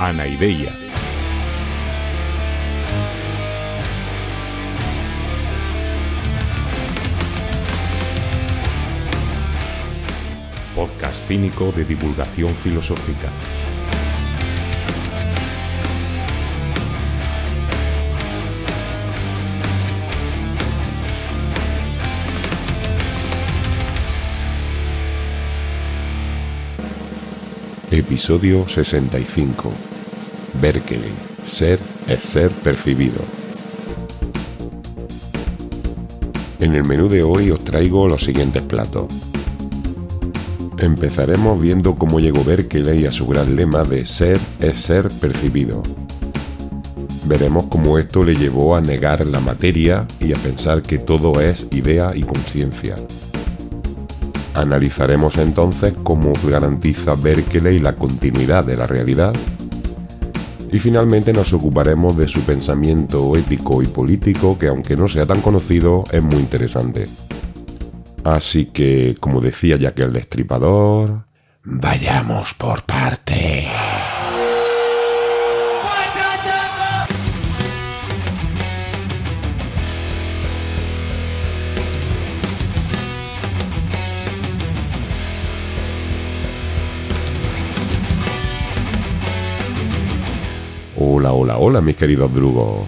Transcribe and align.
Anaideia. 0.00 0.72
Podcast 10.74 11.26
cínico 11.26 11.70
de 11.72 11.84
divulgación 11.84 12.48
filosófica. 12.54 13.28
Episodio 27.90 28.68
65. 28.68 29.99
Berkeley. 30.60 31.12
Ser 31.46 31.78
es 32.06 32.22
ser 32.22 32.50
percibido. 32.50 33.20
En 36.60 36.74
el 36.74 36.84
menú 36.84 37.08
de 37.08 37.22
hoy 37.22 37.50
os 37.50 37.64
traigo 37.64 38.06
los 38.06 38.22
siguientes 38.22 38.62
platos. 38.62 39.06
Empezaremos 40.78 41.60
viendo 41.60 41.94
cómo 41.94 42.20
llegó 42.20 42.44
Berkeley 42.44 43.06
a 43.06 43.10
su 43.10 43.26
gran 43.26 43.56
lema 43.56 43.82
de 43.84 44.04
ser 44.04 44.38
es 44.60 44.78
ser 44.80 45.08
percibido. 45.08 45.82
Veremos 47.26 47.64
cómo 47.66 47.98
esto 47.98 48.22
le 48.22 48.34
llevó 48.34 48.76
a 48.76 48.80
negar 48.80 49.24
la 49.26 49.40
materia 49.40 50.06
y 50.20 50.32
a 50.32 50.36
pensar 50.36 50.82
que 50.82 50.98
todo 50.98 51.40
es 51.40 51.66
idea 51.70 52.12
y 52.14 52.22
conciencia. 52.22 52.96
Analizaremos 54.54 55.38
entonces 55.38 55.94
cómo 56.02 56.32
garantiza 56.44 57.14
Berkeley 57.14 57.78
la 57.78 57.94
continuidad 57.94 58.64
de 58.64 58.76
la 58.76 58.84
realidad. 58.84 59.32
Y 60.72 60.78
finalmente 60.78 61.32
nos 61.32 61.52
ocuparemos 61.52 62.16
de 62.16 62.28
su 62.28 62.42
pensamiento 62.42 63.36
ético 63.36 63.82
y 63.82 63.86
político 63.86 64.56
que 64.56 64.68
aunque 64.68 64.96
no 64.96 65.08
sea 65.08 65.26
tan 65.26 65.40
conocido 65.40 66.04
es 66.12 66.22
muy 66.22 66.38
interesante. 66.38 67.08
Así 68.24 68.66
que, 68.66 69.16
como 69.18 69.40
decía 69.40 69.76
ya 69.76 69.94
que 69.94 70.02
el 70.02 70.12
Destripador, 70.12 71.24
vayamos 71.64 72.54
por 72.54 72.84
partes. 72.84 73.66
Hola, 91.12 91.32
hola, 91.32 91.58
hola, 91.58 91.80
mis 91.80 91.96
queridos 91.96 92.32
drugos. 92.32 92.82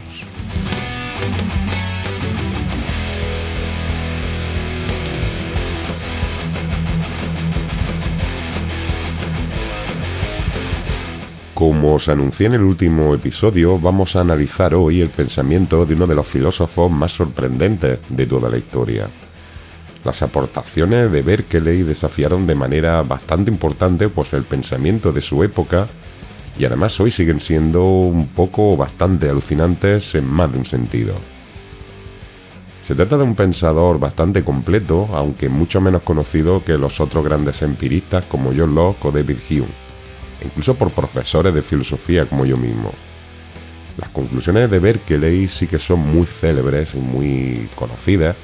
Como 11.52 11.94
os 11.94 12.08
anuncié 12.08 12.46
en 12.46 12.54
el 12.54 12.60
último 12.60 13.12
episodio, 13.12 13.80
vamos 13.80 14.14
a 14.14 14.20
analizar 14.20 14.72
hoy 14.76 15.00
el 15.00 15.10
pensamiento 15.10 15.84
de 15.84 15.96
uno 15.96 16.06
de 16.06 16.14
los 16.14 16.26
filósofos 16.28 16.92
más 16.92 17.10
sorprendentes 17.10 17.98
de 18.08 18.26
toda 18.26 18.48
la 18.48 18.56
historia. 18.58 19.08
Las 20.04 20.22
aportaciones 20.22 21.10
de 21.10 21.22
Berkeley 21.22 21.82
desafiaron 21.82 22.46
de 22.46 22.54
manera 22.54 23.02
bastante 23.02 23.50
importante 23.50 24.08
pues, 24.08 24.32
el 24.32 24.44
pensamiento 24.44 25.10
de 25.10 25.22
su 25.22 25.42
época 25.42 25.88
y 26.58 26.64
además 26.64 26.98
hoy 27.00 27.10
siguen 27.10 27.40
siendo 27.40 27.84
un 27.84 28.28
poco 28.28 28.76
bastante 28.76 29.28
alucinantes 29.28 30.14
en 30.14 30.26
más 30.26 30.52
de 30.52 30.58
un 30.58 30.66
sentido. 30.66 31.14
Se 32.86 32.94
trata 32.94 33.16
de 33.16 33.22
un 33.22 33.36
pensador 33.36 33.98
bastante 33.98 34.42
completo, 34.42 35.08
aunque 35.12 35.48
mucho 35.48 35.80
menos 35.80 36.02
conocido 36.02 36.64
que 36.64 36.76
los 36.76 37.00
otros 37.00 37.24
grandes 37.24 37.62
empiristas 37.62 38.24
como 38.26 38.52
John 38.56 38.74
Locke 38.74 39.06
o 39.06 39.12
David 39.12 39.38
Hume, 39.48 39.66
e 40.40 40.46
incluso 40.46 40.74
por 40.74 40.90
profesores 40.90 41.54
de 41.54 41.62
filosofía 41.62 42.26
como 42.26 42.44
yo 42.44 42.56
mismo. 42.56 42.92
Las 43.98 44.10
conclusiones 44.10 44.70
de 44.70 44.78
Berkeley 44.78 45.48
sí 45.48 45.66
que 45.66 45.78
son 45.78 46.00
muy 46.00 46.26
célebres 46.26 46.94
y 46.94 46.98
muy 46.98 47.68
conocidas, 47.76 48.36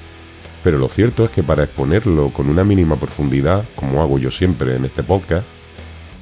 pero 0.63 0.79
lo 0.79 0.89
cierto 0.89 1.25
es 1.25 1.31
que 1.31 1.43
para 1.43 1.65
exponerlo 1.65 2.29
con 2.31 2.49
una 2.49 2.65
mínima 2.65 2.97
profundidad, 2.97 3.65
como 3.75 4.03
hago 4.03 4.19
yo 4.19 4.31
siempre 4.31 4.77
en 4.77 4.85
este 4.85 5.03
podcast, 5.03 5.47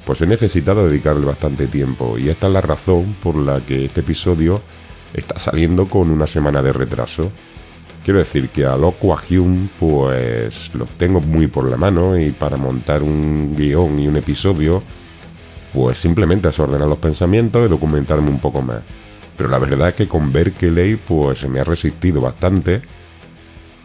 pues 0.06 0.20
he 0.20 0.26
necesitado 0.26 0.86
dedicarle 0.86 1.26
bastante 1.26 1.66
tiempo 1.66 2.16
y 2.16 2.28
esta 2.28 2.46
es 2.46 2.52
la 2.52 2.60
razón 2.60 3.16
por 3.20 3.34
la 3.34 3.60
que 3.60 3.86
este 3.86 4.00
episodio 4.00 4.62
está 5.12 5.36
saliendo 5.36 5.88
con 5.88 6.10
una 6.10 6.28
semana 6.28 6.62
de 6.62 6.72
retraso. 6.72 7.32
Quiero 8.04 8.20
decir 8.20 8.50
que 8.50 8.64
a 8.64 8.76
Loco 8.76 9.12
a 9.12 9.20
Hume 9.28 9.68
pues 9.80 10.72
los 10.74 10.88
tengo 10.90 11.20
muy 11.20 11.48
por 11.48 11.68
la 11.68 11.76
mano 11.76 12.16
y 12.16 12.30
para 12.30 12.56
montar 12.56 13.02
un 13.02 13.56
guion 13.56 13.98
y 13.98 14.06
un 14.06 14.16
episodio 14.16 14.80
pues 15.74 15.98
simplemente 15.98 16.48
es 16.48 16.58
ordenar 16.60 16.86
los 16.86 16.98
pensamientos 16.98 17.66
y 17.66 17.68
documentarme 17.68 18.30
un 18.30 18.38
poco 18.38 18.62
más. 18.62 18.82
Pero 19.36 19.48
la 19.48 19.58
verdad 19.58 19.88
es 19.88 19.94
que 19.94 20.06
con 20.06 20.32
Berkeley 20.32 20.94
pues 20.94 21.40
se 21.40 21.48
me 21.48 21.58
ha 21.58 21.64
resistido 21.64 22.20
bastante 22.20 22.80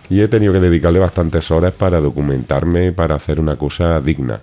y 0.08 0.22
he 0.22 0.28
tenido 0.28 0.54
que 0.54 0.60
dedicarle 0.60 1.00
bastantes 1.00 1.50
horas 1.50 1.74
para 1.74 2.00
documentarme 2.00 2.92
para 2.92 3.16
hacer 3.16 3.40
una 3.40 3.56
cosa 3.56 4.00
digna. 4.02 4.40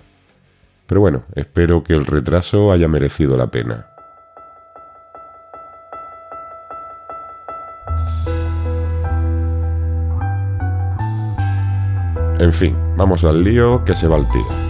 Pero 0.89 1.01
bueno, 1.01 1.23
espero 1.35 1.83
que 1.83 1.93
el 1.93 2.07
retraso 2.07 2.71
haya 2.71 2.87
merecido 2.87 3.37
la 3.37 3.45
pena. 3.45 3.85
En 12.39 12.51
fin, 12.51 12.75
vamos 12.97 13.23
al 13.23 13.43
lío 13.43 13.85
que 13.85 13.95
se 13.95 14.07
va 14.07 14.15
al 14.15 14.27
tiro. 14.29 14.68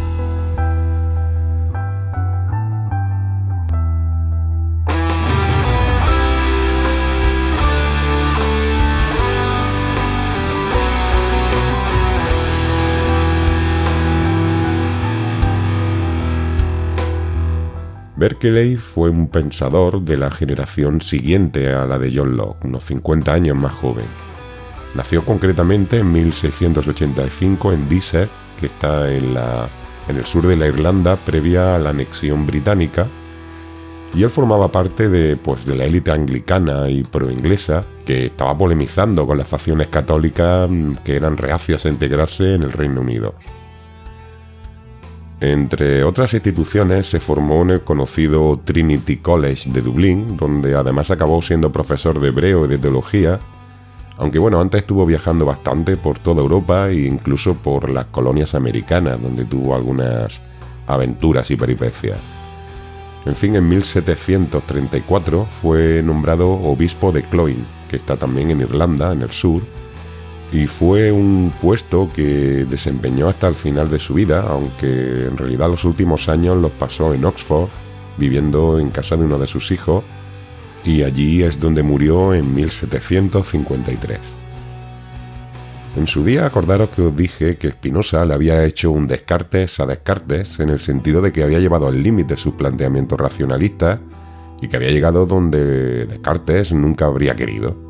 Berkeley 18.20 18.76
fue 18.76 19.10
un 19.10 19.30
pensador 19.30 20.02
de 20.02 20.18
la 20.18 20.30
generación 20.30 21.00
siguiente 21.00 21.72
a 21.72 21.86
la 21.86 21.98
de 21.98 22.12
John 22.14 22.36
Locke, 22.36 22.66
unos 22.66 22.84
50 22.84 23.32
años 23.32 23.56
más 23.56 23.72
joven. 23.76 24.04
Nació 24.94 25.24
concretamente 25.24 26.00
en 26.00 26.12
1685 26.12 27.72
en 27.72 27.88
Dieser, 27.88 28.28
que 28.60 28.66
está 28.66 29.10
en, 29.10 29.34
la, 29.34 29.70
en 30.10 30.18
el 30.18 30.26
sur 30.26 30.46
de 30.46 30.58
la 30.58 30.68
Irlanda 30.68 31.16
previa 31.16 31.76
a 31.76 31.80
la 31.80 31.92
anexión 31.92 32.46
británica, 32.46 33.08
y 34.14 34.24
él 34.24 34.30
formaba 34.30 34.70
parte 34.70 35.08
de, 35.08 35.38
pues, 35.38 35.66
de 35.66 35.78
la 35.78 35.86
élite 35.86 36.12
anglicana 36.12 36.90
y 36.90 37.04
pro-inglesa 37.04 37.86
que 38.06 38.26
estaba 38.26 38.58
polemizando 38.58 39.26
con 39.26 39.38
las 39.38 39.48
facciones 39.48 39.88
católicas 39.88 40.70
mm, 40.70 40.96
que 41.06 41.16
eran 41.16 41.38
reacias 41.38 41.86
a 41.86 41.90
integrarse 41.90 42.56
en 42.56 42.64
el 42.64 42.74
Reino 42.74 43.00
Unido. 43.00 43.36
Entre 45.42 46.04
otras 46.04 46.34
instituciones 46.34 47.08
se 47.08 47.22
formó 47.22 47.62
en 47.62 47.70
el 47.70 47.82
conocido 47.82 48.60
Trinity 48.66 49.18
College 49.18 49.70
de 49.72 49.82
Dublín, 49.82 50.36
donde 50.36 50.76
además 50.76 51.12
acabó 51.12 51.42
siendo 51.42 51.72
profesor 51.72 52.20
de 52.20 52.28
hebreo 52.28 52.66
y 52.66 52.68
de 52.68 52.78
teología, 52.78 53.40
aunque 54.18 54.38
bueno, 54.38 54.60
antes 54.60 54.82
estuvo 54.82 55.06
viajando 55.06 55.46
bastante 55.46 55.96
por 55.96 56.20
toda 56.20 56.42
Europa 56.42 56.90
e 56.90 57.06
incluso 57.06 57.54
por 57.54 57.90
las 57.90 58.08
colonias 58.08 58.54
americanas, 58.54 59.22
donde 59.22 59.46
tuvo 59.46 59.76
algunas 59.76 60.42
aventuras 60.88 61.50
y 61.52 61.56
peripecias. 61.56 62.20
En 63.26 63.36
fin, 63.36 63.56
en 63.56 63.70
1734 63.70 65.48
fue 65.62 66.04
nombrado 66.04 66.50
obispo 66.50 67.14
de 67.14 67.24
Cloyne, 67.24 67.64
que 67.90 67.96
está 67.96 68.18
también 68.18 68.52
en 68.52 68.60
Irlanda, 68.60 69.14
en 69.14 69.22
el 69.22 69.32
sur, 69.32 69.62
y 70.52 70.66
fue 70.66 71.12
un 71.12 71.54
puesto 71.62 72.10
que 72.14 72.66
desempeñó 72.68 73.30
hasta 73.30 73.48
el 73.48 73.56
final 73.56 73.90
de 73.90 74.00
su 74.00 74.16
vida, 74.16 74.46
aunque 74.48 75.28
en 75.28 75.38
realidad 75.38 75.70
los 75.70 75.86
últimos 75.86 76.28
años 76.28 76.58
los 76.58 76.72
pasó 76.72 77.14
en 77.14 77.26
Oxford, 77.26 77.70
viviendo 78.18 78.80
en 78.80 78.90
casa 78.90 79.16
de 79.16 79.26
uno 79.26 79.38
de 79.38 79.48
sus 79.48 79.72
hijos, 79.72 80.04
y 80.84 81.04
allí 81.04 81.44
es 81.44 81.60
donde 81.60 81.84
murió 81.84 82.34
en 82.34 82.54
1753. 82.54 84.20
En 85.96 86.08
su 86.08 86.24
día 86.24 86.46
acordaros 86.46 86.90
que 86.90 87.02
os 87.02 87.16
dije 87.16 87.58
que 87.58 87.70
Spinoza 87.70 88.24
le 88.26 88.34
había 88.34 88.64
hecho 88.64 88.92
un 88.92 89.08
Descartes 89.08 89.80
a 89.80 89.86
Descartes 89.86 90.60
en 90.60 90.70
el 90.70 90.80
sentido 90.80 91.22
de 91.22 91.32
que 91.32 91.44
había 91.44 91.60
llevado 91.60 91.88
al 91.88 92.02
límite 92.02 92.38
sus 92.38 92.54
planteamientos 92.54 93.20
racionalistas 93.20 94.00
y 94.62 94.68
que 94.68 94.78
había 94.78 94.92
llegado 94.92 95.26
donde 95.26 96.06
Descartes 96.06 96.72
nunca 96.72 97.06
habría 97.06 97.36
querido. 97.36 97.89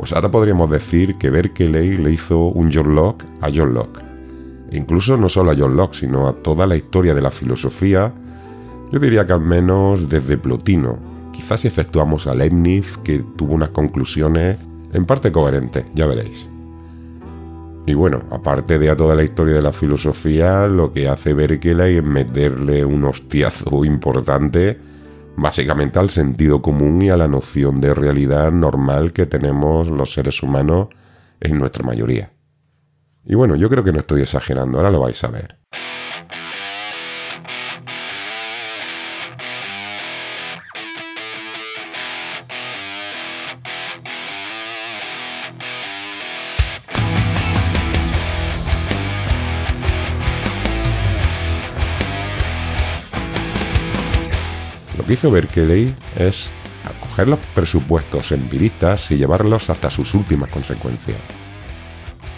Pues 0.00 0.14
ahora 0.14 0.30
podríamos 0.30 0.70
decir 0.70 1.16
que 1.16 1.28
Berkeley 1.28 1.98
le 1.98 2.12
hizo 2.12 2.46
un 2.46 2.72
John 2.72 2.94
Locke 2.94 3.26
a 3.42 3.50
John 3.54 3.74
Locke. 3.74 4.00
E 4.70 4.78
incluso 4.78 5.18
no 5.18 5.28
solo 5.28 5.50
a 5.50 5.54
John 5.54 5.76
Locke, 5.76 5.94
sino 5.94 6.26
a 6.26 6.32
toda 6.32 6.66
la 6.66 6.74
historia 6.74 7.12
de 7.12 7.20
la 7.20 7.30
filosofía 7.30 8.10
Yo 8.90 8.98
diría 8.98 9.26
que 9.26 9.34
al 9.34 9.42
menos 9.42 10.08
desde 10.08 10.38
Plotino. 10.38 10.96
Quizás 11.34 11.60
si 11.60 11.68
efectuamos 11.68 12.26
a 12.26 12.34
Leibniz, 12.34 12.96
que 13.04 13.22
tuvo 13.36 13.52
unas 13.52 13.68
conclusiones 13.68 14.56
en 14.94 15.04
parte 15.04 15.30
coherentes, 15.30 15.84
ya 15.94 16.06
veréis. 16.06 16.48
Y 17.84 17.92
bueno, 17.92 18.22
aparte 18.30 18.78
de 18.78 18.88
a 18.88 18.96
toda 18.96 19.14
la 19.14 19.22
historia 19.22 19.54
de 19.54 19.62
la 19.62 19.72
filosofía, 19.72 20.66
lo 20.66 20.94
que 20.94 21.08
hace 21.08 21.34
Berkeley 21.34 21.98
es 21.98 22.04
meterle 22.04 22.86
un 22.86 23.04
hostiazo 23.04 23.84
importante 23.84 24.78
básicamente 25.36 25.98
al 25.98 26.10
sentido 26.10 26.62
común 26.62 27.02
y 27.02 27.10
a 27.10 27.16
la 27.16 27.28
noción 27.28 27.80
de 27.80 27.94
realidad 27.94 28.52
normal 28.52 29.12
que 29.12 29.26
tenemos 29.26 29.88
los 29.88 30.12
seres 30.12 30.42
humanos 30.42 30.88
en 31.40 31.58
nuestra 31.58 31.84
mayoría. 31.84 32.32
Y 33.24 33.34
bueno, 33.34 33.56
yo 33.56 33.68
creo 33.68 33.84
que 33.84 33.92
no 33.92 34.00
estoy 34.00 34.22
exagerando, 34.22 34.78
ahora 34.78 34.90
lo 34.90 35.00
vais 35.00 35.22
a 35.24 35.28
ver. 35.28 35.58
Que 55.10 55.14
hizo 55.14 55.30
Berkeley 55.32 55.92
es 56.16 56.52
acoger 56.84 57.26
los 57.26 57.40
presupuestos 57.52 58.30
empiristas 58.30 59.10
y 59.10 59.16
llevarlos 59.16 59.68
hasta 59.68 59.90
sus 59.90 60.14
últimas 60.14 60.50
consecuencias. 60.50 61.16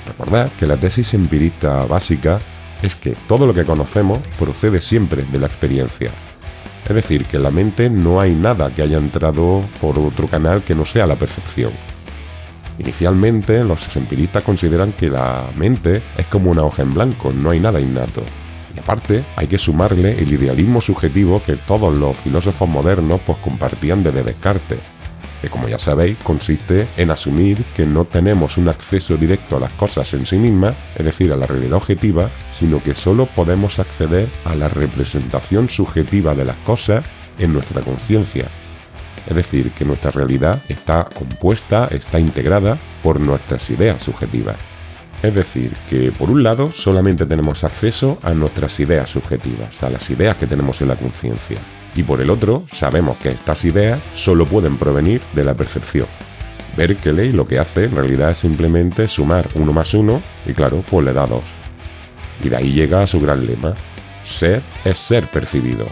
Recordad 0.06 0.50
que 0.58 0.66
la 0.66 0.78
tesis 0.78 1.12
empirista 1.12 1.84
básica 1.84 2.38
es 2.80 2.96
que 2.96 3.14
todo 3.28 3.46
lo 3.46 3.52
que 3.52 3.66
conocemos 3.66 4.20
procede 4.38 4.80
siempre 4.80 5.22
de 5.30 5.38
la 5.38 5.48
experiencia. 5.48 6.12
Es 6.88 6.94
decir, 6.94 7.26
que 7.26 7.36
en 7.36 7.42
la 7.42 7.50
mente 7.50 7.90
no 7.90 8.22
hay 8.22 8.32
nada 8.34 8.70
que 8.70 8.80
haya 8.80 8.96
entrado 8.96 9.60
por 9.78 9.98
otro 9.98 10.26
canal 10.26 10.62
que 10.62 10.74
no 10.74 10.86
sea 10.86 11.06
la 11.06 11.16
percepción. 11.16 11.72
Inicialmente, 12.78 13.62
los 13.64 13.94
empiristas 13.94 14.44
consideran 14.44 14.92
que 14.92 15.10
la 15.10 15.50
mente 15.56 16.00
es 16.16 16.24
como 16.24 16.50
una 16.50 16.62
hoja 16.62 16.80
en 16.80 16.94
blanco, 16.94 17.34
no 17.34 17.50
hay 17.50 17.60
nada 17.60 17.82
innato. 17.82 18.22
Y 18.74 18.80
aparte, 18.80 19.24
hay 19.36 19.46
que 19.46 19.58
sumarle 19.58 20.18
el 20.18 20.32
idealismo 20.32 20.80
subjetivo 20.80 21.42
que 21.44 21.56
todos 21.56 21.96
los 21.96 22.16
filósofos 22.18 22.68
modernos 22.68 23.20
pues 23.26 23.38
compartían 23.38 24.02
desde 24.02 24.22
Descartes, 24.22 24.80
que 25.42 25.50
como 25.50 25.68
ya 25.68 25.78
sabéis 25.78 26.16
consiste 26.22 26.86
en 26.96 27.10
asumir 27.10 27.62
que 27.76 27.84
no 27.84 28.04
tenemos 28.04 28.56
un 28.56 28.68
acceso 28.68 29.16
directo 29.16 29.56
a 29.56 29.60
las 29.60 29.72
cosas 29.72 30.12
en 30.14 30.24
sí 30.24 30.36
mismas, 30.36 30.74
es 30.96 31.04
decir, 31.04 31.32
a 31.32 31.36
la 31.36 31.46
realidad 31.46 31.74
objetiva, 31.74 32.30
sino 32.58 32.82
que 32.82 32.94
solo 32.94 33.26
podemos 33.26 33.78
acceder 33.78 34.28
a 34.44 34.54
la 34.54 34.68
representación 34.68 35.68
subjetiva 35.68 36.34
de 36.34 36.44
las 36.44 36.56
cosas 36.58 37.04
en 37.38 37.52
nuestra 37.52 37.82
conciencia. 37.82 38.46
Es 39.28 39.36
decir, 39.36 39.70
que 39.72 39.84
nuestra 39.84 40.10
realidad 40.10 40.60
está 40.68 41.04
compuesta, 41.04 41.88
está 41.90 42.18
integrada 42.18 42.78
por 43.02 43.20
nuestras 43.20 43.68
ideas 43.70 44.02
subjetivas. 44.02 44.71
Es 45.22 45.34
decir, 45.34 45.72
que 45.88 46.10
por 46.10 46.30
un 46.30 46.42
lado 46.42 46.72
solamente 46.72 47.26
tenemos 47.26 47.62
acceso 47.62 48.18
a 48.22 48.34
nuestras 48.34 48.78
ideas 48.80 49.10
subjetivas, 49.10 49.82
a 49.82 49.90
las 49.90 50.10
ideas 50.10 50.36
que 50.36 50.46
tenemos 50.48 50.80
en 50.82 50.88
la 50.88 50.96
conciencia 50.96 51.58
y 51.94 52.02
por 52.02 52.20
el 52.20 52.30
otro 52.30 52.64
sabemos 52.72 53.18
que 53.18 53.28
estas 53.28 53.64
ideas 53.64 54.00
solo 54.14 54.46
pueden 54.46 54.78
provenir 54.78 55.20
de 55.34 55.44
la 55.44 55.54
percepción. 55.54 56.06
Berkeley 56.76 57.32
lo 57.32 57.46
que 57.46 57.58
hace 57.58 57.84
en 57.84 57.94
realidad 57.94 58.30
es 58.30 58.38
simplemente 58.38 59.08
sumar 59.08 59.46
uno 59.54 59.72
más 59.72 59.92
uno 59.94 60.22
y 60.46 60.54
claro, 60.54 60.82
pues 60.90 61.04
le 61.04 61.12
da 61.12 61.26
dos. 61.26 61.44
Y 62.42 62.48
de 62.48 62.56
ahí 62.56 62.72
llega 62.72 63.02
a 63.02 63.06
su 63.06 63.20
gran 63.20 63.46
lema, 63.46 63.74
ser 64.24 64.62
es 64.84 64.98
ser 64.98 65.26
percibido. 65.28 65.86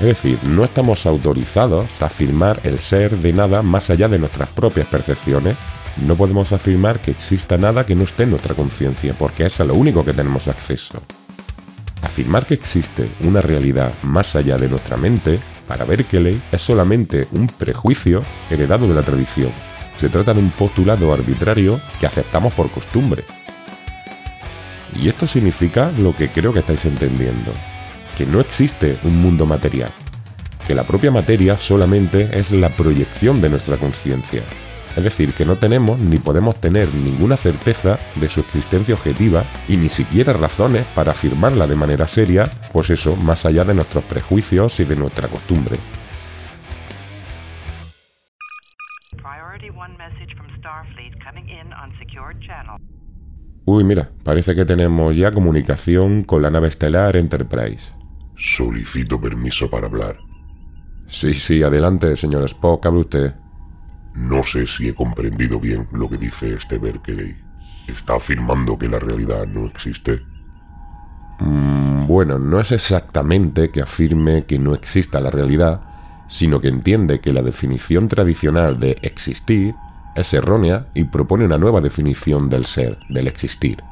Es 0.00 0.06
decir, 0.06 0.38
no 0.44 0.64
estamos 0.64 1.06
autorizados 1.06 1.86
a 2.00 2.06
afirmar 2.06 2.60
el 2.64 2.78
ser 2.78 3.18
de 3.18 3.32
nada 3.32 3.62
más 3.62 3.90
allá 3.90 4.08
de 4.08 4.18
nuestras 4.18 4.48
propias 4.48 4.86
percepciones. 4.88 5.56
No 5.96 6.16
podemos 6.16 6.52
afirmar 6.52 7.00
que 7.00 7.10
exista 7.10 7.58
nada 7.58 7.84
que 7.84 7.94
no 7.94 8.04
esté 8.04 8.22
en 8.22 8.30
nuestra 8.30 8.54
conciencia, 8.54 9.14
porque 9.18 9.46
es 9.46 9.60
a 9.60 9.64
lo 9.64 9.74
único 9.74 10.04
que 10.04 10.14
tenemos 10.14 10.48
acceso. 10.48 11.02
Afirmar 12.02 12.46
que 12.46 12.54
existe 12.54 13.10
una 13.22 13.42
realidad 13.42 13.92
más 14.02 14.34
allá 14.34 14.56
de 14.56 14.68
nuestra 14.68 14.96
mente, 14.96 15.38
para 15.68 15.84
Berkeley, 15.84 16.40
es 16.50 16.62
solamente 16.62 17.28
un 17.32 17.46
prejuicio 17.46 18.24
heredado 18.50 18.88
de 18.88 18.94
la 18.94 19.02
tradición. 19.02 19.52
Se 19.98 20.08
trata 20.08 20.32
de 20.32 20.40
un 20.40 20.50
postulado 20.50 21.12
arbitrario 21.12 21.80
que 22.00 22.06
aceptamos 22.06 22.54
por 22.54 22.70
costumbre. 22.70 23.24
Y 24.96 25.08
esto 25.08 25.26
significa 25.26 25.92
lo 25.92 26.16
que 26.16 26.30
creo 26.30 26.52
que 26.52 26.60
estáis 26.60 26.84
entendiendo, 26.86 27.52
que 28.16 28.26
no 28.26 28.40
existe 28.40 28.98
un 29.04 29.20
mundo 29.20 29.46
material, 29.46 29.90
que 30.66 30.74
la 30.74 30.84
propia 30.84 31.10
materia 31.10 31.58
solamente 31.58 32.30
es 32.38 32.50
la 32.50 32.70
proyección 32.70 33.40
de 33.40 33.50
nuestra 33.50 33.76
conciencia, 33.76 34.42
es 34.96 35.04
decir, 35.04 35.34
que 35.34 35.44
no 35.44 35.56
tenemos 35.56 35.98
ni 35.98 36.18
podemos 36.18 36.60
tener 36.60 36.92
ninguna 36.94 37.36
certeza 37.36 37.98
de 38.16 38.28
su 38.28 38.40
existencia 38.40 38.94
objetiva 38.94 39.44
y 39.68 39.76
ni 39.76 39.88
siquiera 39.88 40.32
razones 40.32 40.84
para 40.94 41.12
afirmarla 41.12 41.66
de 41.66 41.76
manera 41.76 42.08
seria, 42.08 42.44
pues 42.72 42.90
eso, 42.90 43.16
más 43.16 43.46
allá 43.46 43.64
de 43.64 43.74
nuestros 43.74 44.04
prejuicios 44.04 44.80
y 44.80 44.84
de 44.84 44.96
nuestra 44.96 45.28
costumbre. 45.28 45.76
Uy, 53.64 53.84
mira, 53.84 54.10
parece 54.24 54.54
que 54.54 54.64
tenemos 54.64 55.14
ya 55.14 55.32
comunicación 55.32 56.24
con 56.24 56.42
la 56.42 56.50
nave 56.50 56.68
estelar 56.68 57.16
Enterprise. 57.16 57.92
Solicito 58.36 59.20
permiso 59.20 59.70
para 59.70 59.86
hablar. 59.86 60.18
Sí, 61.06 61.34
sí, 61.34 61.62
adelante, 61.62 62.16
señor 62.16 62.44
Spock, 62.44 62.86
hable 62.86 63.00
usted. 63.00 63.34
No 64.20 64.44
sé 64.44 64.66
si 64.66 64.86
he 64.86 64.94
comprendido 64.94 65.58
bien 65.58 65.88
lo 65.92 66.08
que 66.08 66.18
dice 66.18 66.54
este 66.54 66.78
Berkeley. 66.78 67.36
¿Está 67.88 68.16
afirmando 68.16 68.78
que 68.78 68.86
la 68.86 68.98
realidad 68.98 69.46
no 69.46 69.64
existe? 69.64 70.20
Mm, 71.38 72.06
bueno, 72.06 72.38
no 72.38 72.60
es 72.60 72.70
exactamente 72.70 73.70
que 73.70 73.80
afirme 73.80 74.44
que 74.44 74.58
no 74.58 74.74
exista 74.74 75.20
la 75.20 75.30
realidad, 75.30 75.80
sino 76.28 76.60
que 76.60 76.68
entiende 76.68 77.20
que 77.20 77.32
la 77.32 77.40
definición 77.40 78.08
tradicional 78.08 78.78
de 78.78 78.98
existir 79.00 79.74
es 80.14 80.34
errónea 80.34 80.86
y 80.94 81.04
propone 81.04 81.46
una 81.46 81.56
nueva 81.56 81.80
definición 81.80 82.50
del 82.50 82.66
ser, 82.66 82.98
del 83.08 83.26
existir. 83.26 83.82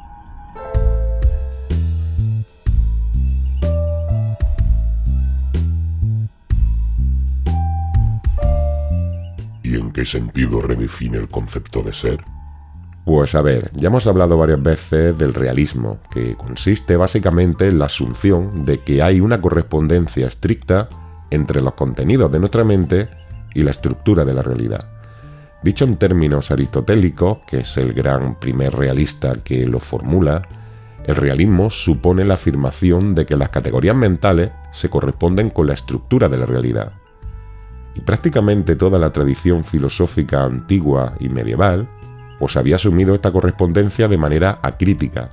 ¿Y 9.69 9.75
en 9.75 9.91
qué 9.91 10.07
sentido 10.07 10.63
redefine 10.63 11.19
el 11.19 11.29
concepto 11.29 11.83
de 11.83 11.93
ser? 11.93 12.25
Pues 13.05 13.35
a 13.35 13.43
ver, 13.43 13.71
ya 13.75 13.89
hemos 13.89 14.07
hablado 14.07 14.39
varias 14.39 14.63
veces 14.63 15.19
del 15.19 15.35
realismo, 15.35 15.99
que 16.11 16.37
consiste 16.37 16.97
básicamente 16.97 17.69
en 17.69 17.79
la 17.79 17.85
asunción 17.85 18.65
de 18.65 18.81
que 18.81 19.03
hay 19.03 19.21
una 19.21 19.43
correspondencia 19.43 20.27
estricta 20.27 20.89
entre 21.31 21.61
los 21.61 21.75
contenidos 21.75 22.33
de 22.33 22.39
nuestra 22.39 22.65
mente 22.65 23.11
y 23.53 23.63
la 23.63 23.73
estructura 23.73 24.25
de 24.25 24.33
la 24.33 24.41
realidad. 24.41 24.89
Dicho 25.63 25.85
en 25.85 25.99
términos 25.99 26.51
aristotélicos, 26.51 27.41
que 27.47 27.61
es 27.61 27.77
el 27.77 27.93
gran 27.93 28.41
primer 28.41 28.75
realista 28.75 29.43
que 29.45 29.67
lo 29.67 29.81
formula, 29.81 30.49
el 31.05 31.17
realismo 31.17 31.69
supone 31.69 32.25
la 32.25 32.35
afirmación 32.35 33.15
de 33.15 33.27
que 33.27 33.37
las 33.37 33.51
categorías 33.51 33.97
mentales 33.97 34.51
se 34.73 34.89
corresponden 34.89 35.51
con 35.51 35.67
la 35.67 35.75
estructura 35.75 36.31
de 36.31 36.39
la 36.39 36.47
realidad 36.47 36.93
y 37.99 38.01
prácticamente 38.01 38.77
toda 38.77 38.99
la 38.99 39.13
tradición 39.13 39.65
filosófica 39.65 40.45
antigua 40.45 41.15
y 41.19 41.29
medieval 41.29 41.89
pues 42.39 42.57
había 42.57 42.77
asumido 42.77 43.15
esta 43.15 43.33
correspondencia 43.33 44.07
de 44.07 44.17
manera 44.17 44.61
acrítica, 44.63 45.31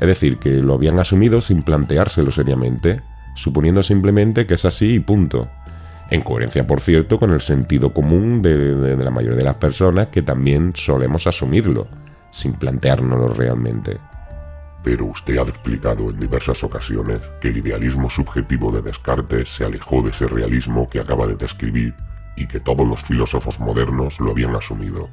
es 0.00 0.08
decir, 0.08 0.38
que 0.38 0.54
lo 0.54 0.74
habían 0.74 0.98
asumido 0.98 1.40
sin 1.40 1.62
planteárselo 1.62 2.32
seriamente, 2.32 3.00
suponiendo 3.36 3.84
simplemente 3.84 4.44
que 4.44 4.54
es 4.54 4.64
así 4.64 4.94
y 4.94 4.98
punto, 4.98 5.48
en 6.10 6.22
coherencia 6.22 6.66
por 6.66 6.80
cierto 6.80 7.20
con 7.20 7.30
el 7.30 7.40
sentido 7.40 7.92
común 7.92 8.42
de, 8.42 8.56
de 8.74 9.04
la 9.04 9.10
mayoría 9.12 9.38
de 9.38 9.44
las 9.44 9.54
personas 9.54 10.08
que 10.08 10.22
también 10.22 10.72
solemos 10.74 11.28
asumirlo, 11.28 11.86
sin 12.32 12.54
planteárnoslo 12.54 13.28
realmente. 13.28 13.98
Pero 14.82 15.06
usted 15.06 15.38
ha 15.38 15.42
explicado 15.42 16.10
en 16.10 16.18
diversas 16.18 16.64
ocasiones 16.64 17.20
que 17.40 17.48
el 17.48 17.58
idealismo 17.58 18.10
subjetivo 18.10 18.72
de 18.72 18.82
Descartes 18.82 19.48
se 19.48 19.64
alejó 19.64 20.02
de 20.02 20.10
ese 20.10 20.26
realismo 20.26 20.88
que 20.90 20.98
acaba 20.98 21.26
de 21.26 21.36
describir 21.36 21.94
y 22.36 22.46
que 22.46 22.60
todos 22.60 22.86
los 22.86 23.00
filósofos 23.00 23.60
modernos 23.60 24.18
lo 24.18 24.32
habían 24.32 24.56
asumido. 24.56 25.08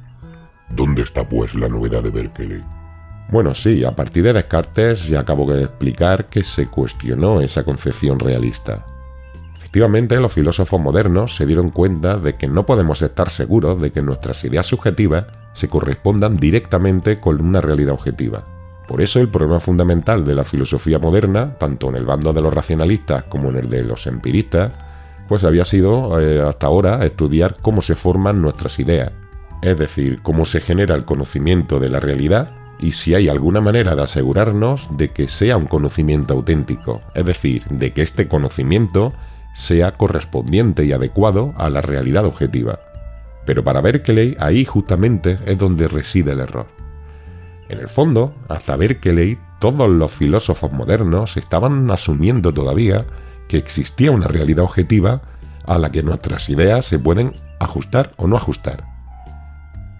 ¿Dónde 0.70 1.02
está 1.02 1.28
pues 1.28 1.54
la 1.54 1.68
novedad 1.68 2.02
de 2.02 2.10
Berkeley? 2.10 2.64
Bueno, 3.30 3.54
sí, 3.54 3.84
a 3.84 3.94
partir 3.94 4.24
de 4.24 4.32
Descartes 4.32 5.06
ya 5.06 5.20
acabo 5.20 5.52
de 5.52 5.62
explicar 5.62 6.26
que 6.26 6.42
se 6.42 6.66
cuestionó 6.66 7.40
esa 7.40 7.62
concepción 7.62 8.18
realista. 8.18 8.84
Efectivamente, 9.56 10.18
los 10.18 10.32
filósofos 10.32 10.80
modernos 10.80 11.36
se 11.36 11.46
dieron 11.46 11.70
cuenta 11.70 12.16
de 12.16 12.34
que 12.34 12.48
no 12.48 12.66
podemos 12.66 13.02
estar 13.02 13.30
seguros 13.30 13.80
de 13.80 13.92
que 13.92 14.02
nuestras 14.02 14.42
ideas 14.42 14.66
subjetivas 14.66 15.26
se 15.52 15.68
correspondan 15.68 16.36
directamente 16.36 17.20
con 17.20 17.40
una 17.40 17.60
realidad 17.60 17.94
objetiva 17.94 18.59
Por 18.90 19.02
eso 19.02 19.20
el 19.20 19.28
problema 19.28 19.60
fundamental 19.60 20.24
de 20.24 20.34
la 20.34 20.42
filosofía 20.42 20.98
moderna, 20.98 21.54
tanto 21.58 21.90
en 21.90 21.94
el 21.94 22.04
bando 22.04 22.32
de 22.32 22.40
los 22.40 22.52
racionalistas 22.52 23.22
como 23.22 23.50
en 23.50 23.56
el 23.58 23.70
de 23.70 23.84
los 23.84 24.08
empiristas, 24.08 24.74
pues 25.28 25.44
había 25.44 25.64
sido 25.64 26.20
eh, 26.20 26.42
hasta 26.42 26.66
ahora 26.66 27.06
estudiar 27.06 27.58
cómo 27.62 27.82
se 27.82 27.94
forman 27.94 28.42
nuestras 28.42 28.80
ideas, 28.80 29.12
es 29.62 29.78
decir, 29.78 30.22
cómo 30.22 30.44
se 30.44 30.60
genera 30.60 30.96
el 30.96 31.04
conocimiento 31.04 31.78
de 31.78 31.88
la 31.88 32.00
realidad 32.00 32.50
y 32.80 32.90
si 32.90 33.14
hay 33.14 33.28
alguna 33.28 33.60
manera 33.60 33.94
de 33.94 34.02
asegurarnos 34.02 34.88
de 34.96 35.10
que 35.10 35.28
sea 35.28 35.56
un 35.56 35.66
conocimiento 35.66 36.34
auténtico, 36.34 37.00
es 37.14 37.24
decir, 37.24 37.62
de 37.66 37.92
que 37.92 38.02
este 38.02 38.26
conocimiento 38.26 39.12
sea 39.54 39.92
correspondiente 39.92 40.84
y 40.84 40.90
adecuado 40.90 41.54
a 41.58 41.70
la 41.70 41.80
realidad 41.80 42.24
objetiva. 42.24 42.80
Pero 43.46 43.62
para 43.62 43.82
Berkeley 43.82 44.36
ahí 44.40 44.64
justamente 44.64 45.38
es 45.46 45.56
donde 45.58 45.86
reside 45.86 46.32
el 46.32 46.40
error. 46.40 46.79
En 47.70 47.78
el 47.78 47.88
fondo, 47.88 48.34
hasta 48.48 48.74
Berkeley, 48.74 49.38
todos 49.60 49.88
los 49.88 50.10
filósofos 50.10 50.72
modernos 50.72 51.36
estaban 51.36 51.88
asumiendo 51.92 52.52
todavía 52.52 53.06
que 53.46 53.58
existía 53.58 54.10
una 54.10 54.26
realidad 54.26 54.64
objetiva 54.64 55.22
a 55.66 55.78
la 55.78 55.92
que 55.92 56.02
nuestras 56.02 56.48
ideas 56.48 56.84
se 56.84 56.98
pueden 56.98 57.32
ajustar 57.60 58.12
o 58.16 58.26
no 58.26 58.36
ajustar. 58.36 58.82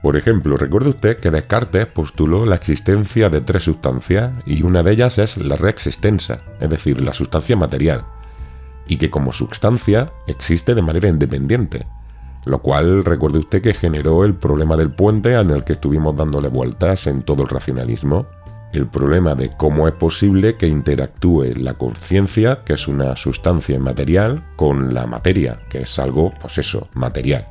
Por 0.03 0.17
ejemplo, 0.17 0.57
recuerde 0.57 0.89
usted 0.89 1.19
que 1.19 1.31
Descartes 1.31 1.87
postuló 1.87 2.45
la 2.45 2.57
existencia 2.57 3.31
de 3.31 3.41
tres 3.41 3.63
sustancias 3.63 4.33
y 4.47 4.65
una 4.65 4.83
de 4.83 4.91
ellas 4.91 5.19
es 5.19 5.37
la 5.37 5.55
rex 5.55 5.87
extensa, 5.87 6.41
es 6.59 6.71
decir, 6.71 7.01
la 7.01 7.15
sustancia 7.15 7.55
material, 7.55 8.05
y 8.89 8.97
que 8.97 9.11
como 9.11 9.33
sustancia 9.33 10.11
existe 10.27 10.75
de 10.75 10.83
manera 10.83 11.09
independiente, 11.09 11.87
lo 12.51 12.59
cual 12.61 13.05
recuerde 13.05 13.39
usted 13.39 13.63
que 13.63 13.75
generó 13.75 14.25
el 14.25 14.35
problema 14.35 14.77
del 14.77 14.91
puente 14.91 15.35
en 15.35 15.51
el 15.51 15.65
que 15.65 15.75
estuvimos 15.75 16.17
dándole 16.17 16.49
vueltas 16.49 17.07
en 17.07 17.23
todo 17.23 17.43
el 17.45 17.49
racionalismo, 17.49 18.27
el 18.73 18.87
problema 18.87 19.35
de 19.35 19.51
cómo 19.57 19.89
es 19.89 19.95
posible 19.95 20.57
que 20.57 20.69
interactúe 20.69 21.55
la 21.57 21.75
conciencia, 21.75 22.61
que 22.65 22.75
es 22.75 22.89
una 22.89 23.17
sustancia 23.17 23.77
inmaterial, 23.77 24.45
con 24.57 24.95
la 24.95 25.07
materia, 25.07 25.61
que 25.69 25.83
es 25.83 25.99
algo, 25.99 26.33
pues 26.41 26.59
eso, 26.59 26.89
material. 26.95 27.49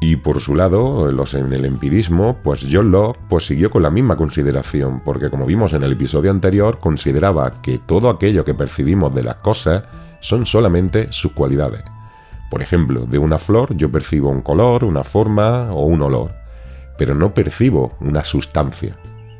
Y 0.00 0.16
por 0.16 0.40
su 0.40 0.54
lado, 0.54 1.10
los 1.10 1.34
en 1.34 1.52
el 1.52 1.64
empirismo, 1.64 2.36
pues 2.42 2.64
John 2.70 2.92
Locke 2.92 3.18
pues 3.28 3.46
siguió 3.46 3.68
con 3.68 3.82
la 3.82 3.90
misma 3.90 4.16
consideración, 4.16 5.02
porque 5.04 5.28
como 5.28 5.44
vimos 5.44 5.72
en 5.72 5.82
el 5.82 5.92
episodio 5.92 6.30
anterior, 6.30 6.78
consideraba 6.78 7.60
que 7.62 7.78
todo 7.78 8.08
aquello 8.08 8.44
que 8.44 8.54
percibimos 8.54 9.14
de 9.14 9.24
las 9.24 9.36
cosas 9.36 9.84
son 10.20 10.46
solamente 10.46 11.08
sus 11.12 11.32
cualidades. 11.32 11.82
Por 12.50 12.62
ejemplo, 12.62 13.06
de 13.06 13.18
una 13.18 13.38
flor 13.38 13.76
yo 13.76 13.90
percibo 13.90 14.30
un 14.30 14.40
color, 14.40 14.84
una 14.84 15.04
forma 15.04 15.72
o 15.72 15.84
un 15.84 16.02
olor, 16.02 16.32
pero 16.96 17.14
no 17.14 17.34
percibo 17.34 17.96
una 18.00 18.24
sustancia. 18.24 18.96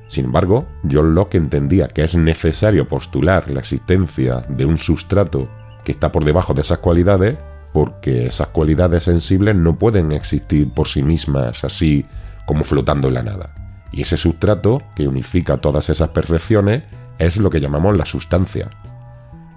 Sin 0.09 0.27
embargo, 0.27 0.67
John 0.91 1.15
Locke 1.15 1.37
entendía 1.37 1.88
que 1.88 2.05
es 2.05 2.15
necesario 2.15 2.88
postular 2.88 3.50
la 3.50 3.61
existencia 3.61 4.43
de 4.49 4.65
un 4.65 4.79
sustrato 4.79 5.49
que 5.85 5.93
está 5.93 6.12
por 6.12 6.25
debajo 6.25 6.55
de 6.55 6.62
esas 6.62 6.79
cualidades, 6.79 7.37
porque 7.73 8.27
esas 8.27 8.49
cualidades 8.49 9.05
sensibles 9.05 9.55
no 9.55 9.79
pueden 9.79 10.12
existir 10.12 10.71
por 10.73 10.88
sí 10.88 11.03
mismas 11.03 11.62
así 11.65 12.07
como 12.47 12.65
flotando 12.65 13.09
en 13.09 13.15
la 13.15 13.23
nada. 13.23 13.55
Y 13.93 14.03
ese 14.03 14.17
sustrato 14.17 14.83
que 14.97 15.09
unifica 15.09 15.59
todas 15.59 15.91
esas 15.91 16.11
percepciones 16.11 16.85
es 17.19 17.37
lo 17.37 17.50
que 17.50 17.61
llamamos 17.61 17.97
la 17.97 18.07
sustancia, 18.07 18.71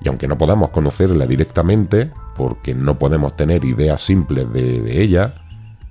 y 0.03 0.07
aunque 0.07 0.27
no 0.27 0.37
podamos 0.37 0.69
conocerla 0.69 1.27
directamente, 1.27 2.11
porque 2.35 2.73
no 2.73 2.97
podemos 2.97 3.35
tener 3.35 3.63
ideas 3.65 4.01
simples 4.01 4.51
de, 4.51 5.01
ella, 5.01 5.35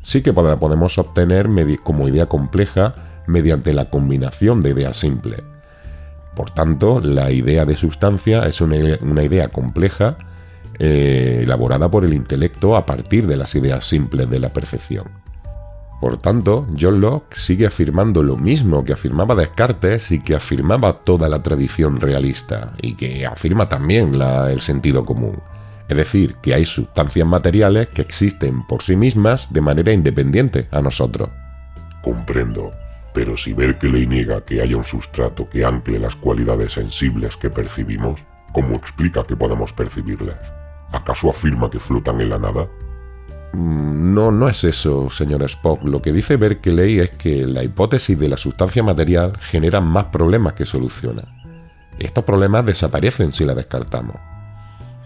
sí 0.03 0.23
que 0.23 0.33
podemos 0.33 0.99
obtener 0.99 1.49
como 1.83 2.09
idea 2.09 2.27
compleja 2.27 2.95
mediante 3.27 3.73
la 3.73 3.89
combinación 3.89 4.61
de 4.61 4.71
ideas 4.71 4.97
simples. 4.97 5.43
Por 6.35 6.51
tanto, 6.51 7.01
la 7.01 7.31
idea 7.31 7.65
de 7.65 7.77
sustancia 7.77 8.47
es 8.47 8.61
una, 8.61 8.77
idea 9.23 9.49
compleja 9.49 10.17
eh, 10.79 11.41
elaborada 11.43 11.89
por 11.89 12.05
el 12.05 12.15
intelecto 12.15 12.77
a 12.77 12.87
partir 12.87 13.27
de 13.27 13.37
las 13.37 13.55
ideas 13.55 13.85
simples 13.85 14.29
de 14.29 14.41
la 14.41 14.49
percepción. 14.49 15.05
Por 16.01 16.17
tanto, 16.17 16.67
John 16.79 17.01
Locke 17.01 17.37
sigue 17.37 17.67
afirmando 17.67 18.23
lo 18.23 18.39
mismo 18.39 18.85
que 18.85 18.95
afirmaba 18.95 19.35
Descartes 19.35 20.11
y 20.11 20.21
que 20.21 20.35
afirmaba 20.35 21.01
toda 21.05 21.29
la 21.29 21.43
tradición 21.43 22.01
realista, 22.01 22.73
y 22.81 22.95
que 22.95 23.27
afirma 23.27 23.69
también 23.69 24.15
el 24.15 24.63
sentido 24.63 25.05
común. 25.05 25.41
Es 25.89 25.97
decir, 25.97 26.37
que 26.37 26.55
hay 26.55 26.65
sustancias 26.65 27.27
materiales 27.27 27.89
que 27.89 28.01
existen 28.01 28.67
por 28.67 28.83
sí 28.83 28.97
mismas 28.97 29.53
de 29.53 29.61
manera 29.61 29.93
independiente 29.93 30.69
a 30.71 30.81
nosotros. 30.81 31.29
Comprendo, 32.01 32.71
pero 33.13 33.37
si 33.37 33.53
Berkeley 33.53 34.07
niega 34.07 34.43
que 34.43 34.63
haya 34.63 34.77
un 34.77 34.85
sustrato 34.85 35.51
que 35.51 35.65
ancle 35.65 35.99
las 35.99 36.15
cualidades 36.15 36.73
sensibles 36.73 37.37
que 37.37 37.51
percibimos, 37.51 38.21
¿cómo 38.53 38.77
explica 38.77 39.25
que 39.25 39.37
podamos 39.37 39.73
percibirlas? 39.75 40.39
¿Acaso 40.93 41.29
afirma 41.29 41.69
que 41.69 41.79
flotan 41.79 42.21
en 42.21 42.31
la 42.31 42.39
nada? 42.39 42.69
Mm, 43.53 44.15
no, 44.15 44.31
no 44.31 44.49
es 44.49 44.65
eso, 44.65 45.11
señor 45.11 45.43
Spock. 45.43 45.83
Lo 45.85 46.03
que 46.03 46.13
dice 46.13 46.37
Berkeley 46.37 47.01
es 47.01 47.11
que 47.11 47.47
la 47.47 47.63
hipótesis 47.63 48.19
de 48.19 48.29
la 48.29 48.37
sustancia 48.37 48.83
material 48.83 49.37
genera 49.41 49.81
más 49.81 50.07
problemas 50.07 50.55
que 50.55 50.67
soluciona. 50.67 51.25
Estos 51.99 52.25
problemas 52.25 52.65
desaparecen 52.65 53.33
si 53.33 53.45
la 53.45 53.55
descartamos. 53.55 54.17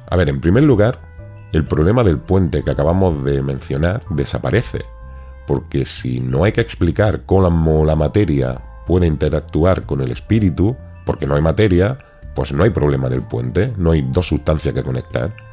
A 0.08 0.16
ver, 0.16 0.28
en 0.28 0.40
primer 0.40 0.64
lugar, 0.64 0.98
el 1.52 1.64
problema 1.64 2.04
del 2.04 2.18
puente 2.18 2.62
que 2.62 2.70
acabamos 2.70 3.24
de 3.24 3.42
mencionar 3.42 4.02
desaparece, 4.10 4.84
porque 5.46 5.86
si 5.86 6.20
no 6.20 6.44
hay 6.44 6.52
que 6.52 6.60
explicar 6.60 7.22
cómo 7.26 7.84
la 7.84 7.96
materia 7.96 8.60
puede 8.86 9.06
interactuar 9.06 9.82
con 9.82 10.00
el 10.00 10.10
espíritu, 10.10 10.76
porque 11.04 11.26
no 11.26 11.34
hay 11.34 11.42
materia, 11.42 11.98
pues 12.34 12.52
no 12.52 12.64
hay 12.64 12.70
problema 12.70 13.08
del 13.08 13.22
puente, 13.22 13.72
no 13.76 13.92
hay 13.92 14.02
dos 14.02 14.28
sustancias 14.28 14.74
que 14.74 14.82
conectar. 14.82 15.43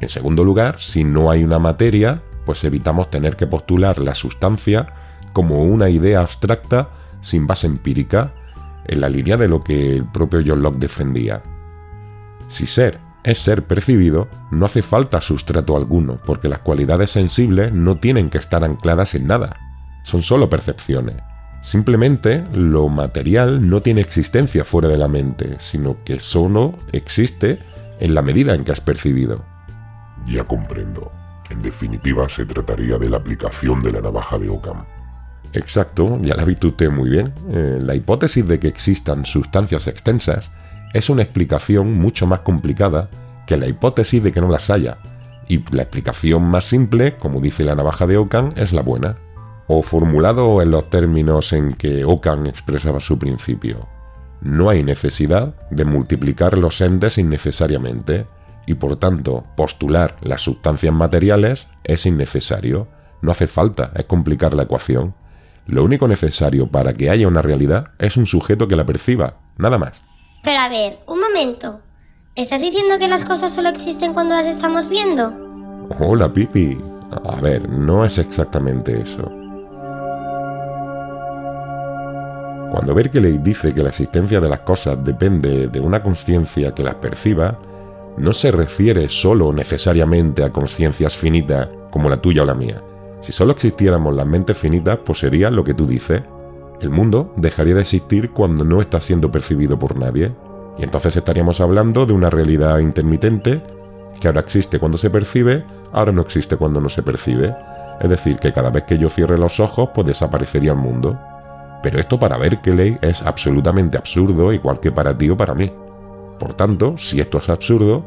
En 0.00 0.08
segundo 0.08 0.44
lugar, 0.44 0.80
si 0.80 1.04
no 1.04 1.30
hay 1.30 1.44
una 1.44 1.58
materia, 1.58 2.22
pues 2.46 2.64
evitamos 2.64 3.10
tener 3.10 3.36
que 3.36 3.46
postular 3.46 3.98
la 3.98 4.14
sustancia 4.14 4.94
como 5.32 5.62
una 5.62 5.90
idea 5.90 6.20
abstracta 6.20 6.90
sin 7.20 7.46
base 7.46 7.66
empírica, 7.66 8.32
en 8.86 9.00
la 9.00 9.08
línea 9.08 9.36
de 9.36 9.46
lo 9.46 9.62
que 9.62 9.96
el 9.96 10.04
propio 10.04 10.42
John 10.44 10.62
Locke 10.62 10.78
defendía. 10.78 11.42
Si 12.48 12.66
ser 12.66 12.98
es 13.22 13.38
ser 13.38 13.64
percibido, 13.64 14.28
no 14.50 14.66
hace 14.66 14.82
falta 14.82 15.20
sustrato 15.20 15.76
alguno, 15.76 16.18
porque 16.24 16.48
las 16.48 16.60
cualidades 16.60 17.10
sensibles 17.10 17.72
no 17.72 17.98
tienen 17.98 18.30
que 18.30 18.38
estar 18.38 18.64
ancladas 18.64 19.14
en 19.14 19.26
nada, 19.26 19.56
son 20.02 20.22
solo 20.22 20.48
percepciones. 20.48 21.16
Simplemente 21.60 22.44
lo 22.52 22.88
material 22.88 23.68
no 23.68 23.82
tiene 23.82 24.00
existencia 24.00 24.64
fuera 24.64 24.88
de 24.88 24.96
la 24.96 25.08
mente, 25.08 25.56
sino 25.58 26.02
que 26.04 26.18
solo 26.18 26.78
existe 26.92 27.58
en 28.00 28.14
la 28.14 28.22
medida 28.22 28.54
en 28.54 28.64
que 28.64 28.72
has 28.72 28.80
percibido. 28.80 29.44
Ya 30.26 30.44
comprendo. 30.44 31.12
En 31.50 31.62
definitiva, 31.62 32.28
se 32.28 32.46
trataría 32.46 32.98
de 32.98 33.10
la 33.10 33.16
aplicación 33.16 33.80
de 33.80 33.92
la 33.92 34.00
navaja 34.00 34.38
de 34.38 34.48
Ockham. 34.48 34.84
Exacto, 35.52 36.18
ya 36.22 36.36
la 36.36 36.44
visto 36.44 36.68
usted 36.68 36.90
muy 36.90 37.10
bien. 37.10 37.32
Eh, 37.50 37.78
la 37.82 37.94
hipótesis 37.94 38.46
de 38.46 38.60
que 38.60 38.68
existan 38.68 39.24
sustancias 39.24 39.88
extensas 39.88 40.50
es 40.94 41.10
una 41.10 41.22
explicación 41.22 41.94
mucho 41.94 42.26
más 42.26 42.40
complicada 42.40 43.10
que 43.46 43.56
la 43.56 43.66
hipótesis 43.66 44.22
de 44.22 44.32
que 44.32 44.40
no 44.40 44.48
las 44.48 44.70
haya. 44.70 44.98
Y 45.48 45.64
la 45.74 45.82
explicación 45.82 46.44
más 46.44 46.66
simple, 46.66 47.16
como 47.16 47.40
dice 47.40 47.64
la 47.64 47.74
navaja 47.74 48.06
de 48.06 48.16
Ockham, 48.16 48.52
es 48.54 48.72
la 48.72 48.82
buena. 48.82 49.16
O 49.66 49.82
formulado 49.82 50.62
en 50.62 50.70
los 50.70 50.88
términos 50.88 51.52
en 51.52 51.74
que 51.74 52.04
Ockham 52.04 52.46
expresaba 52.46 53.00
su 53.00 53.18
principio. 53.18 53.88
No 54.40 54.70
hay 54.70 54.84
necesidad 54.84 55.54
de 55.70 55.84
multiplicar 55.84 56.56
los 56.56 56.80
entes 56.80 57.18
innecesariamente 57.18 58.26
y 58.66 58.74
por 58.74 58.96
tanto 58.96 59.44
postular 59.56 60.16
las 60.22 60.42
sustancias 60.42 60.92
materiales 60.92 61.68
es 61.84 62.06
innecesario. 62.06 62.88
No 63.22 63.32
hace 63.32 63.46
falta, 63.46 63.90
es 63.94 64.04
complicar 64.04 64.54
la 64.54 64.64
ecuación. 64.64 65.14
Lo 65.66 65.84
único 65.84 66.08
necesario 66.08 66.68
para 66.68 66.94
que 66.94 67.10
haya 67.10 67.28
una 67.28 67.42
realidad 67.42 67.92
es 67.98 68.16
un 68.16 68.26
sujeto 68.26 68.66
que 68.66 68.76
la 68.76 68.86
perciba, 68.86 69.34
nada 69.56 69.78
más. 69.78 70.02
Pero 70.42 70.58
a 70.58 70.68
ver, 70.68 70.98
un 71.06 71.20
momento. 71.20 71.80
¿Estás 72.34 72.60
diciendo 72.60 72.98
que 72.98 73.08
las 73.08 73.24
cosas 73.24 73.52
solo 73.52 73.68
existen 73.68 74.14
cuando 74.14 74.34
las 74.34 74.46
estamos 74.46 74.88
viendo? 74.88 75.32
Hola, 75.98 76.32
Pipi. 76.32 76.78
A 77.24 77.40
ver, 77.40 77.68
no 77.68 78.04
es 78.04 78.18
exactamente 78.18 79.00
eso. 79.00 79.30
Cuando 82.70 82.94
Berkeley 82.94 83.38
dice 83.38 83.74
que 83.74 83.82
la 83.82 83.88
existencia 83.88 84.40
de 84.40 84.48
las 84.48 84.60
cosas 84.60 85.02
depende 85.04 85.66
de 85.66 85.80
una 85.80 86.02
conciencia 86.02 86.72
que 86.72 86.84
las 86.84 86.94
perciba, 86.94 87.58
no 88.20 88.32
se 88.32 88.50
refiere 88.50 89.08
solo 89.08 89.52
necesariamente 89.52 90.44
a 90.44 90.50
conciencias 90.50 91.16
finitas 91.16 91.68
como 91.90 92.08
la 92.08 92.20
tuya 92.20 92.42
o 92.42 92.46
la 92.46 92.54
mía. 92.54 92.82
Si 93.22 93.32
solo 93.32 93.52
existiéramos 93.52 94.14
las 94.14 94.26
mentes 94.26 94.56
finitas, 94.56 94.98
pues 95.04 95.18
sería 95.18 95.50
lo 95.50 95.64
que 95.64 95.74
tú 95.74 95.86
dices. 95.86 96.22
El 96.80 96.90
mundo 96.90 97.32
dejaría 97.36 97.74
de 97.74 97.82
existir 97.82 98.30
cuando 98.30 98.64
no 98.64 98.80
está 98.80 99.00
siendo 99.00 99.30
percibido 99.30 99.78
por 99.78 99.96
nadie. 99.96 100.32
Y 100.78 100.84
entonces 100.84 101.16
estaríamos 101.16 101.60
hablando 101.60 102.06
de 102.06 102.14
una 102.14 102.30
realidad 102.30 102.78
intermitente 102.78 103.62
que 104.18 104.28
ahora 104.28 104.40
existe 104.40 104.78
cuando 104.78 104.98
se 104.98 105.10
percibe, 105.10 105.64
ahora 105.92 106.12
no 106.12 106.22
existe 106.22 106.56
cuando 106.56 106.80
no 106.80 106.88
se 106.88 107.02
percibe. 107.02 107.54
Es 108.00 108.08
decir, 108.08 108.36
que 108.36 108.52
cada 108.52 108.70
vez 108.70 108.84
que 108.84 108.96
yo 108.96 109.10
cierre 109.10 109.36
los 109.36 109.60
ojos, 109.60 109.90
pues 109.94 110.06
desaparecería 110.06 110.72
el 110.72 110.78
mundo. 110.78 111.18
Pero 111.82 111.98
esto 111.98 112.18
para 112.18 112.38
Berkeley 112.38 112.98
es 113.02 113.22
absolutamente 113.22 113.98
absurdo, 113.98 114.52
igual 114.52 114.80
que 114.80 114.92
para 114.92 115.16
ti 115.16 115.28
o 115.30 115.36
para 115.36 115.54
mí. 115.54 115.70
Por 116.40 116.54
tanto, 116.54 116.96
si 116.96 117.20
esto 117.20 117.38
es 117.38 117.48
absurdo, 117.50 118.02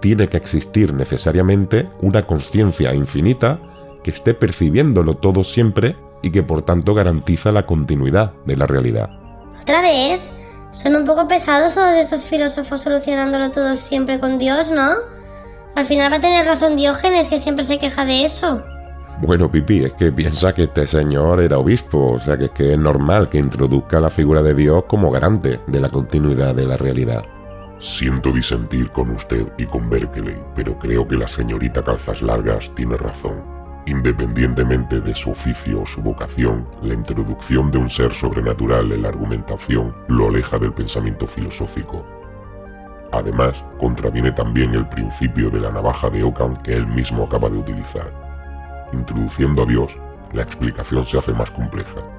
tiene 0.00 0.28
que 0.28 0.36
existir 0.36 0.92
necesariamente 0.92 1.88
una 2.02 2.26
conciencia 2.26 2.92
infinita 2.92 3.60
que 4.02 4.10
esté 4.10 4.34
percibiéndolo 4.34 5.16
todo 5.16 5.44
siempre 5.44 5.96
y 6.20 6.30
que 6.30 6.42
por 6.42 6.62
tanto 6.62 6.94
garantiza 6.94 7.52
la 7.52 7.64
continuidad 7.64 8.32
de 8.44 8.56
la 8.56 8.66
realidad. 8.66 9.08
¿Otra 9.62 9.80
vez? 9.80 10.20
Son 10.72 10.96
un 10.96 11.04
poco 11.04 11.28
pesados 11.28 11.74
todos 11.74 11.94
estos 11.94 12.26
filósofos 12.26 12.82
solucionándolo 12.82 13.52
todo 13.52 13.76
siempre 13.76 14.18
con 14.18 14.38
Dios, 14.38 14.70
¿no? 14.70 14.94
Al 15.76 15.86
final 15.86 16.12
va 16.12 16.16
a 16.16 16.20
tener 16.20 16.44
razón 16.44 16.76
Diógenes, 16.76 17.28
que 17.28 17.38
siempre 17.38 17.64
se 17.64 17.78
queja 17.78 18.04
de 18.04 18.24
eso. 18.24 18.64
Bueno, 19.20 19.50
Pipi, 19.50 19.84
es 19.84 19.92
que 19.92 20.10
piensa 20.10 20.52
que 20.52 20.64
este 20.64 20.86
señor 20.86 21.40
era 21.40 21.58
obispo, 21.58 22.14
o 22.14 22.18
sea 22.18 22.36
que 22.36 22.46
es 22.46 22.50
que 22.50 22.72
es 22.72 22.78
normal 22.78 23.28
que 23.28 23.38
introduzca 23.38 24.00
la 24.00 24.10
figura 24.10 24.42
de 24.42 24.54
Dios 24.54 24.84
como 24.88 25.10
garante 25.10 25.60
de 25.66 25.80
la 25.80 25.88
continuidad 25.88 26.54
de 26.54 26.66
la 26.66 26.76
realidad. 26.76 27.24
Siento 27.78 28.32
disentir 28.32 28.90
con 28.90 29.10
usted 29.10 29.52
y 29.58 29.66
con 29.66 29.90
Berkeley, 29.90 30.40
pero 30.54 30.78
creo 30.78 31.06
que 31.06 31.16
la 31.16 31.28
señorita 31.28 31.84
Calzas 31.84 32.22
Largas 32.22 32.74
tiene 32.74 32.96
razón. 32.96 33.44
Independientemente 33.86 35.00
de 35.00 35.14
su 35.14 35.30
oficio 35.30 35.82
o 35.82 35.86
su 35.86 36.00
vocación, 36.00 36.66
la 36.82 36.94
introducción 36.94 37.70
de 37.70 37.78
un 37.78 37.90
ser 37.90 38.14
sobrenatural 38.14 38.90
en 38.92 39.02
la 39.02 39.10
argumentación 39.10 39.94
lo 40.08 40.28
aleja 40.28 40.58
del 40.58 40.72
pensamiento 40.72 41.26
filosófico. 41.26 42.04
Además, 43.12 43.62
contraviene 43.78 44.32
también 44.32 44.74
el 44.74 44.88
principio 44.88 45.50
de 45.50 45.60
la 45.60 45.70
navaja 45.70 46.08
de 46.08 46.22
Ockham 46.22 46.56
que 46.62 46.72
él 46.72 46.86
mismo 46.86 47.24
acaba 47.24 47.50
de 47.50 47.58
utilizar. 47.58 48.10
Introduciendo 48.92 49.62
a 49.62 49.66
Dios, 49.66 49.96
la 50.32 50.42
explicación 50.42 51.04
se 51.04 51.18
hace 51.18 51.32
más 51.32 51.50
compleja. 51.50 52.15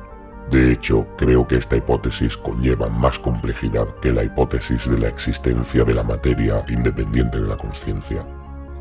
De 0.51 0.72
hecho, 0.72 1.06
creo 1.18 1.46
que 1.46 1.58
esta 1.58 1.75
hipótesis 1.75 2.38
conlleva 2.38 2.88
más 2.88 3.20
complejidad 3.20 3.88
que 4.01 4.13
la 4.13 4.24
hipótesis 4.24 4.89
de 4.89 4.98
la 4.98 5.10
existencia 5.10 5.84
de 5.84 5.94
la 5.94 6.04
materia 6.04 6.63
independiente 6.70 7.42
de 7.42 7.48
la 7.48 7.58
conciencia. 7.58 8.25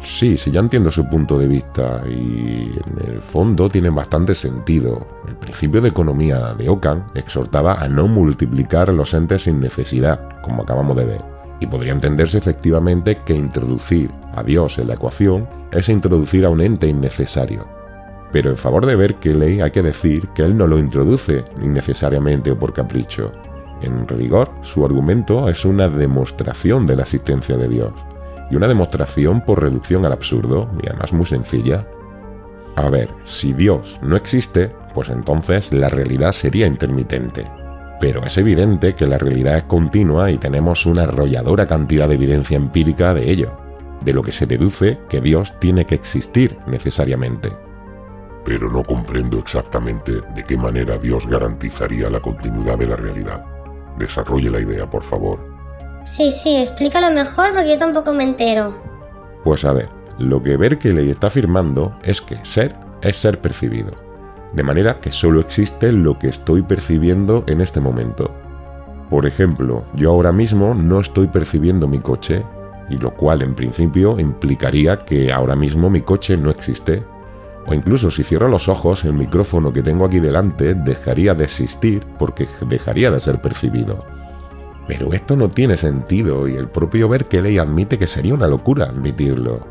Sí, 0.02 0.36
sí, 0.36 0.52
ya 0.52 0.60
entiendo 0.60 0.92
su 0.92 1.08
punto 1.08 1.38
de 1.38 1.48
vista 1.48 2.02
y 2.06 2.70
en 2.70 3.14
el 3.14 3.20
fondo 3.20 3.68
tiene 3.68 3.90
bastante 3.90 4.34
sentido. 4.34 5.06
El 5.26 5.34
principio 5.36 5.80
de 5.80 5.88
economía 5.88 6.54
de 6.54 6.68
Ockham 6.68 7.04
exhortaba 7.14 7.74
a 7.74 7.88
no 7.88 8.06
multiplicar 8.06 8.92
los 8.92 9.12
entes 9.14 9.42
sin 9.42 9.58
necesidad, 9.58 10.40
como 10.42 10.62
acabamos 10.62 10.96
de 10.96 11.06
ver. 11.06 11.24
Y 11.58 11.66
podría 11.66 11.92
entenderse 11.92 12.38
efectivamente 12.38 13.22
que 13.24 13.34
introducir 13.34 14.10
a 14.34 14.42
Dios 14.42 14.78
en 14.78 14.88
la 14.88 14.94
ecuación 14.94 15.48
es 15.72 15.88
introducir 15.88 16.44
a 16.44 16.50
un 16.50 16.60
ente 16.60 16.86
innecesario. 16.86 17.75
Pero 18.32 18.50
en 18.50 18.56
favor 18.56 18.86
de 18.86 18.96
Berkeley 18.96 19.60
hay 19.60 19.70
que 19.70 19.82
decir 19.82 20.28
que 20.28 20.42
él 20.42 20.56
no 20.56 20.66
lo 20.66 20.78
introduce 20.78 21.44
innecesariamente 21.62 22.50
o 22.50 22.58
por 22.58 22.72
capricho. 22.72 23.32
En 23.82 24.08
rigor, 24.08 24.50
su 24.62 24.84
argumento 24.84 25.48
es 25.48 25.64
una 25.64 25.88
demostración 25.88 26.86
de 26.86 26.96
la 26.96 27.02
existencia 27.02 27.56
de 27.56 27.68
Dios, 27.68 27.92
y 28.50 28.56
una 28.56 28.68
demostración 28.68 29.42
por 29.42 29.62
reducción 29.62 30.04
al 30.06 30.12
absurdo, 30.12 30.68
y 30.82 30.88
además 30.88 31.12
muy 31.12 31.26
sencilla. 31.26 31.86
A 32.74 32.88
ver, 32.88 33.10
si 33.24 33.52
Dios 33.52 33.98
no 34.02 34.16
existe, 34.16 34.70
pues 34.94 35.08
entonces 35.08 35.72
la 35.72 35.88
realidad 35.88 36.32
sería 36.32 36.66
intermitente. 36.66 37.46
Pero 38.00 38.24
es 38.24 38.36
evidente 38.36 38.94
que 38.94 39.06
la 39.06 39.18
realidad 39.18 39.56
es 39.56 39.62
continua 39.64 40.30
y 40.30 40.38
tenemos 40.38 40.84
una 40.84 41.04
arrolladora 41.04 41.66
cantidad 41.66 42.08
de 42.08 42.16
evidencia 42.16 42.56
empírica 42.56 43.14
de 43.14 43.30
ello, 43.30 43.52
de 44.02 44.12
lo 44.12 44.22
que 44.22 44.32
se 44.32 44.46
deduce 44.46 44.98
que 45.08 45.22
Dios 45.22 45.54
tiene 45.58 45.86
que 45.86 45.94
existir 45.94 46.58
necesariamente 46.66 47.65
pero 48.46 48.70
no 48.70 48.84
comprendo 48.84 49.40
exactamente 49.40 50.22
de 50.34 50.44
qué 50.44 50.56
manera 50.56 50.96
Dios 50.98 51.26
garantizaría 51.26 52.08
la 52.08 52.20
continuidad 52.20 52.78
de 52.78 52.86
la 52.86 52.94
realidad. 52.94 53.44
Desarrolle 53.98 54.50
la 54.50 54.60
idea, 54.60 54.88
por 54.88 55.02
favor. 55.02 55.40
Sí, 56.04 56.30
sí, 56.30 56.54
explícalo 56.54 57.10
mejor 57.10 57.52
porque 57.52 57.70
yo 57.70 57.78
tampoco 57.78 58.12
me 58.12 58.22
entero. 58.22 58.72
Pues 59.42 59.64
a 59.64 59.72
ver, 59.72 59.88
lo 60.18 60.40
que 60.40 60.56
Berkeley 60.56 61.10
está 61.10 61.26
afirmando 61.26 61.98
es 62.04 62.20
que 62.20 62.38
ser 62.44 62.76
es 63.02 63.16
ser 63.16 63.40
percibido, 63.40 63.92
de 64.52 64.62
manera 64.62 65.00
que 65.00 65.10
solo 65.10 65.40
existe 65.40 65.90
lo 65.90 66.16
que 66.16 66.28
estoy 66.28 66.62
percibiendo 66.62 67.42
en 67.48 67.60
este 67.60 67.80
momento. 67.80 68.30
Por 69.10 69.26
ejemplo, 69.26 69.84
yo 69.94 70.12
ahora 70.12 70.30
mismo 70.30 70.72
no 70.72 71.00
estoy 71.00 71.26
percibiendo 71.26 71.88
mi 71.88 71.98
coche, 71.98 72.44
y 72.88 72.96
lo 72.96 73.12
cual 73.12 73.42
en 73.42 73.56
principio 73.56 74.20
implicaría 74.20 74.98
que 75.00 75.32
ahora 75.32 75.56
mismo 75.56 75.90
mi 75.90 76.00
coche 76.00 76.36
no 76.36 76.50
existe, 76.50 77.02
o 77.66 77.74
incluso 77.74 78.10
si 78.10 78.22
cierro 78.22 78.48
los 78.48 78.68
ojos, 78.68 79.04
el 79.04 79.12
micrófono 79.12 79.72
que 79.72 79.82
tengo 79.82 80.04
aquí 80.04 80.20
delante 80.20 80.74
dejaría 80.74 81.34
de 81.34 81.44
existir 81.44 82.06
porque 82.18 82.48
dejaría 82.68 83.10
de 83.10 83.20
ser 83.20 83.40
percibido. 83.40 84.04
Pero 84.86 85.12
esto 85.12 85.36
no 85.36 85.48
tiene 85.48 85.76
sentido 85.76 86.46
y 86.46 86.54
el 86.54 86.68
propio 86.68 87.08
Berkeley 87.08 87.58
admite 87.58 87.98
que 87.98 88.06
sería 88.06 88.34
una 88.34 88.46
locura 88.46 88.84
admitirlo. 88.84 89.66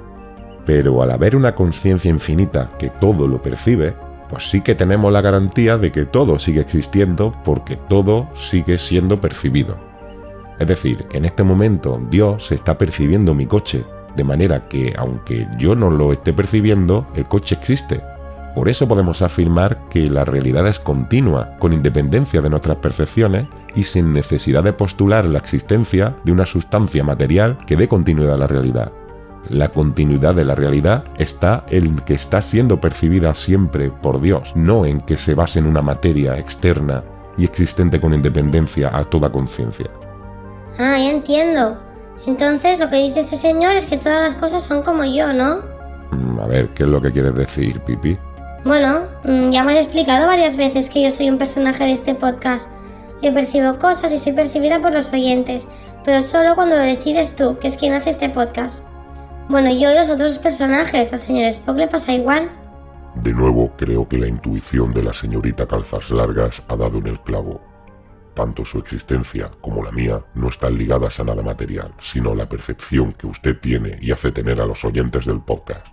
Pero 0.65 1.01
al 1.01 1.11
haber 1.11 1.35
una 1.35 1.55
conciencia 1.55 2.09
infinita 2.09 2.71
que 2.77 2.89
todo 2.89 3.27
lo 3.27 3.41
percibe, 3.41 3.95
pues 4.29 4.49
sí 4.49 4.61
que 4.61 4.75
tenemos 4.75 5.13
la 5.13 5.21
garantía 5.21 5.77
de 5.77 5.91
que 5.91 6.05
todo 6.05 6.37
sigue 6.39 6.61
existiendo 6.61 7.33
porque 7.45 7.77
todo 7.87 8.27
sigue 8.35 8.77
siendo 8.77 9.21
percibido. 9.21 9.77
Es 10.59 10.67
decir, 10.67 11.05
en 11.13 11.23
este 11.23 11.43
momento 11.43 12.01
Dios 12.09 12.51
está 12.51 12.77
percibiendo 12.77 13.33
mi 13.33 13.45
coche 13.45 13.83
de 14.15 14.23
manera 14.23 14.67
que, 14.67 14.93
aunque 14.97 15.47
yo 15.57 15.75
no 15.75 15.89
lo 15.89 16.13
esté 16.13 16.33
percibiendo, 16.33 17.07
el 17.15 17.25
coche 17.25 17.55
existe. 17.55 18.01
Por 18.55 18.69
eso 18.69 18.87
podemos 18.87 19.21
afirmar 19.21 19.79
que 19.89 20.09
la 20.09 20.23
realidad 20.23 20.65
es 20.67 20.79
continua, 20.79 21.57
con 21.59 21.73
independencia 21.73 22.41
de 22.41 22.49
nuestras 22.49 22.77
percepciones 22.77 23.47
y 23.75 23.83
sin 23.83 24.13
necesidad 24.13 24.63
de 24.63 24.71
postular 24.71 25.25
la 25.25 25.39
existencia 25.39 26.15
de 26.23 26.31
una 26.31 26.45
sustancia 26.45 27.03
material 27.03 27.57
que 27.67 27.75
dé 27.75 27.89
continuidad 27.89 28.35
a 28.35 28.37
la 28.37 28.47
realidad. 28.47 28.93
La 29.49 29.67
continuidad 29.69 30.33
de 30.35 30.45
la 30.45 30.55
realidad 30.55 31.03
está 31.17 31.65
en 31.69 31.97
que 31.97 32.13
está 32.13 32.41
siendo 32.41 32.79
percibida 32.79 33.35
siempre 33.35 33.91
por 33.91 34.21
Dios, 34.21 34.53
no 34.55 34.85
en 34.85 35.01
que 35.01 35.17
se 35.17 35.35
base 35.35 35.59
en 35.59 35.67
una 35.67 35.81
materia 35.81 36.39
externa 36.39 37.03
y 37.37 37.43
existente 37.43 37.99
con 37.99 38.13
independencia 38.13 38.95
a 38.95 39.03
toda 39.03 39.31
conciencia. 39.31 39.87
Ah, 40.79 40.97
ya 40.97 41.11
entiendo. 41.11 41.77
Entonces 42.27 42.79
lo 42.79 42.89
que 42.89 42.97
dice 42.97 43.19
este 43.19 43.35
señor 43.35 43.75
es 43.75 43.85
que 43.85 43.97
todas 43.97 44.21
las 44.21 44.39
cosas 44.39 44.63
son 44.63 44.81
como 44.81 45.03
yo, 45.03 45.33
¿no? 45.33 45.61
Mm, 46.11 46.39
a 46.39 46.47
ver, 46.47 46.69
¿qué 46.69 46.83
es 46.83 46.89
lo 46.89 47.01
que 47.01 47.11
quieres 47.11 47.35
decir, 47.35 47.79
Pipi? 47.81 48.17
Bueno, 48.63 49.03
mm, 49.23 49.51
ya 49.51 49.63
me 49.63 49.73
has 49.73 49.85
explicado 49.85 50.27
varias 50.27 50.57
veces 50.57 50.89
que 50.89 51.03
yo 51.03 51.11
soy 51.11 51.29
un 51.29 51.37
personaje 51.37 51.83
de 51.83 51.91
este 51.91 52.15
podcast. 52.15 52.69
Yo 53.21 53.33
percibo 53.33 53.77
cosas 53.77 54.11
y 54.11 54.19
soy 54.19 54.33
percibida 54.33 54.81
por 54.81 54.91
los 54.91 55.13
oyentes, 55.13 55.67
pero 56.03 56.21
solo 56.21 56.55
cuando 56.55 56.75
lo 56.75 56.81
decides 56.81 57.35
tú, 57.35 57.57
que 57.59 57.67
es 57.67 57.77
quien 57.77 57.93
hace 57.93 58.09
este 58.09 58.29
podcast. 58.29 58.83
Bueno, 59.47 59.71
yo 59.71 59.91
y 59.91 59.95
los 59.95 60.09
otros 60.09 60.39
personajes, 60.39 61.13
al 61.13 61.19
señor 61.19 61.45
Spock 61.45 61.77
le 61.77 61.87
pasa 61.87 62.13
igual. 62.13 62.49
De 63.21 63.31
nuevo, 63.31 63.71
creo 63.77 64.07
que 64.07 64.17
la 64.17 64.27
intuición 64.27 64.93
de 64.93 65.03
la 65.03 65.13
señorita 65.13 65.67
Calzas 65.67 66.09
Largas 66.09 66.61
ha 66.67 66.75
dado 66.75 66.97
en 66.97 67.07
el 67.07 67.19
clavo. 67.21 67.61
Tanto 68.35 68.65
su 68.65 68.79
existencia 68.79 69.49
como 69.61 69.81
la 69.81 69.93
mía 69.93 70.21
no 70.33 70.49
están 70.49 70.77
ligadas 70.77 71.21
a 71.21 71.23
nada 71.23 71.41
material, 71.41 71.93
sino 72.01 72.33
a 72.33 72.35
la 72.35 72.49
percepción 72.49 73.13
que 73.13 73.27
usted 73.27 73.57
tiene 73.61 73.97
y 74.01 74.11
hace 74.11 74.33
tener 74.33 74.59
a 74.59 74.65
los 74.65 74.83
oyentes 74.83 75.25
del 75.25 75.39
podcast. 75.39 75.87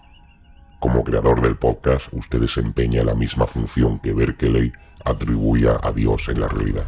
Como 0.81 1.05
creador 1.05 1.41
del 1.41 1.57
podcast, 1.57 2.09
usted 2.11 2.41
desempeña 2.41 3.05
la 3.05 3.15
misma 3.15 3.47
función 3.47 4.01
que 4.01 4.13
Berkeley 4.13 4.73
atribuía 5.05 5.79
a 5.81 5.93
Dios 5.93 6.29
en 6.31 6.41
la 6.41 6.49
realidad. 6.49 6.87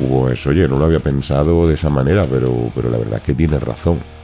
Pues 0.00 0.44
oye, 0.48 0.66
no 0.66 0.78
lo 0.78 0.86
había 0.86 0.98
pensado 0.98 1.68
de 1.68 1.74
esa 1.74 1.90
manera, 1.90 2.24
pero, 2.28 2.72
pero 2.74 2.90
la 2.90 2.98
verdad 2.98 3.18
es 3.18 3.22
que 3.22 3.34
tiene 3.34 3.60
razón. 3.60 4.17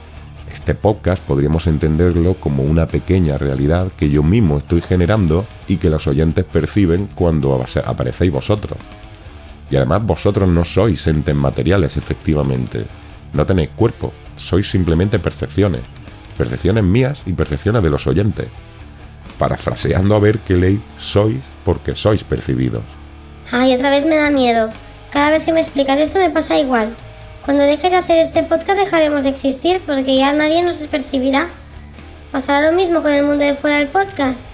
Este 0.65 0.73
podcast 0.73 1.21
podríamos 1.21 1.67
entenderlo 1.67 2.33
como 2.33 2.63
una 2.63 2.87
pequeña 2.87 3.37
realidad 3.37 3.89
que 3.95 4.09
yo 4.09 4.23
mismo 4.23 4.57
estoy 4.57 4.81
generando 4.81 5.45
y 5.67 5.77
que 5.77 5.91
los 5.91 6.07
oyentes 6.07 6.43
perciben 6.43 7.07
cuando 7.13 7.63
aparecéis 7.85 8.31
vosotros. 8.31 8.79
Y 9.69 9.75
además 9.75 10.03
vosotros 10.03 10.49
no 10.49 10.65
sois 10.65 11.05
entes 11.05 11.35
materiales, 11.35 11.97
efectivamente. 11.97 12.87
No 13.33 13.45
tenéis 13.45 13.69
cuerpo, 13.75 14.11
sois 14.37 14.67
simplemente 14.67 15.19
percepciones. 15.19 15.83
Percepciones 16.35 16.83
mías 16.83 17.21
y 17.27 17.33
percepciones 17.33 17.83
de 17.83 17.91
los 17.91 18.07
oyentes. 18.07 18.47
Parafraseando 19.37 20.15
a 20.15 20.19
ver 20.19 20.39
qué 20.39 20.55
ley 20.55 20.83
sois 20.97 21.43
porque 21.63 21.95
sois 21.95 22.23
percibidos. 22.23 22.81
Ay, 23.51 23.75
otra 23.75 23.91
vez 23.91 24.03
me 24.03 24.15
da 24.15 24.31
miedo. 24.31 24.71
Cada 25.11 25.29
vez 25.29 25.43
que 25.43 25.53
me 25.53 25.61
explicas 25.61 25.99
esto 25.99 26.17
me 26.17 26.31
pasa 26.31 26.57
igual. 26.57 26.95
Cuando 27.45 27.61
dejes 27.61 27.91
de 27.91 27.97
hacer 27.97 28.17
este 28.17 28.41
podcast 28.41 28.79
dejaremos 28.79 29.23
de 29.23 29.29
existir 29.29 29.79
porque 29.85 30.17
ya 30.17 30.33
nadie 30.33 30.63
nos 30.63 30.77
percibirá. 30.87 31.49
¿Pasará 32.31 32.71
lo 32.71 32.75
mismo 32.75 33.03
con 33.03 33.13
el 33.13 33.23
mundo 33.23 33.45
de 33.45 33.53
fuera 33.53 33.77
del 33.77 33.87
podcast? 33.87 34.49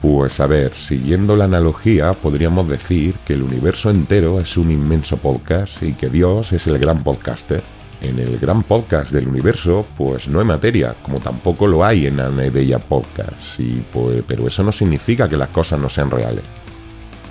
Pues 0.00 0.38
a 0.38 0.46
ver, 0.46 0.76
siguiendo 0.76 1.34
la 1.34 1.46
analogía, 1.46 2.12
podríamos 2.12 2.68
decir 2.68 3.16
que 3.26 3.34
el 3.34 3.42
universo 3.42 3.90
entero 3.90 4.38
es 4.38 4.56
un 4.56 4.70
inmenso 4.70 5.16
podcast 5.16 5.82
y 5.82 5.94
que 5.94 6.08
Dios 6.08 6.52
es 6.52 6.68
el 6.68 6.78
gran 6.78 7.02
podcaster. 7.02 7.64
En 8.00 8.20
el 8.20 8.38
gran 8.38 8.62
podcast 8.62 9.10
del 9.10 9.26
universo, 9.26 9.84
pues 9.96 10.28
no 10.28 10.38
hay 10.38 10.46
materia, 10.46 10.94
como 11.02 11.18
tampoco 11.18 11.66
lo 11.66 11.84
hay 11.84 12.06
en 12.06 12.16
Bella 12.52 12.78
Podcast, 12.78 13.58
y 13.58 13.82
pues, 13.92 14.22
pero 14.26 14.46
eso 14.46 14.62
no 14.62 14.70
significa 14.70 15.28
que 15.28 15.36
las 15.36 15.48
cosas 15.48 15.80
no 15.80 15.88
sean 15.88 16.10
reales. 16.10 16.44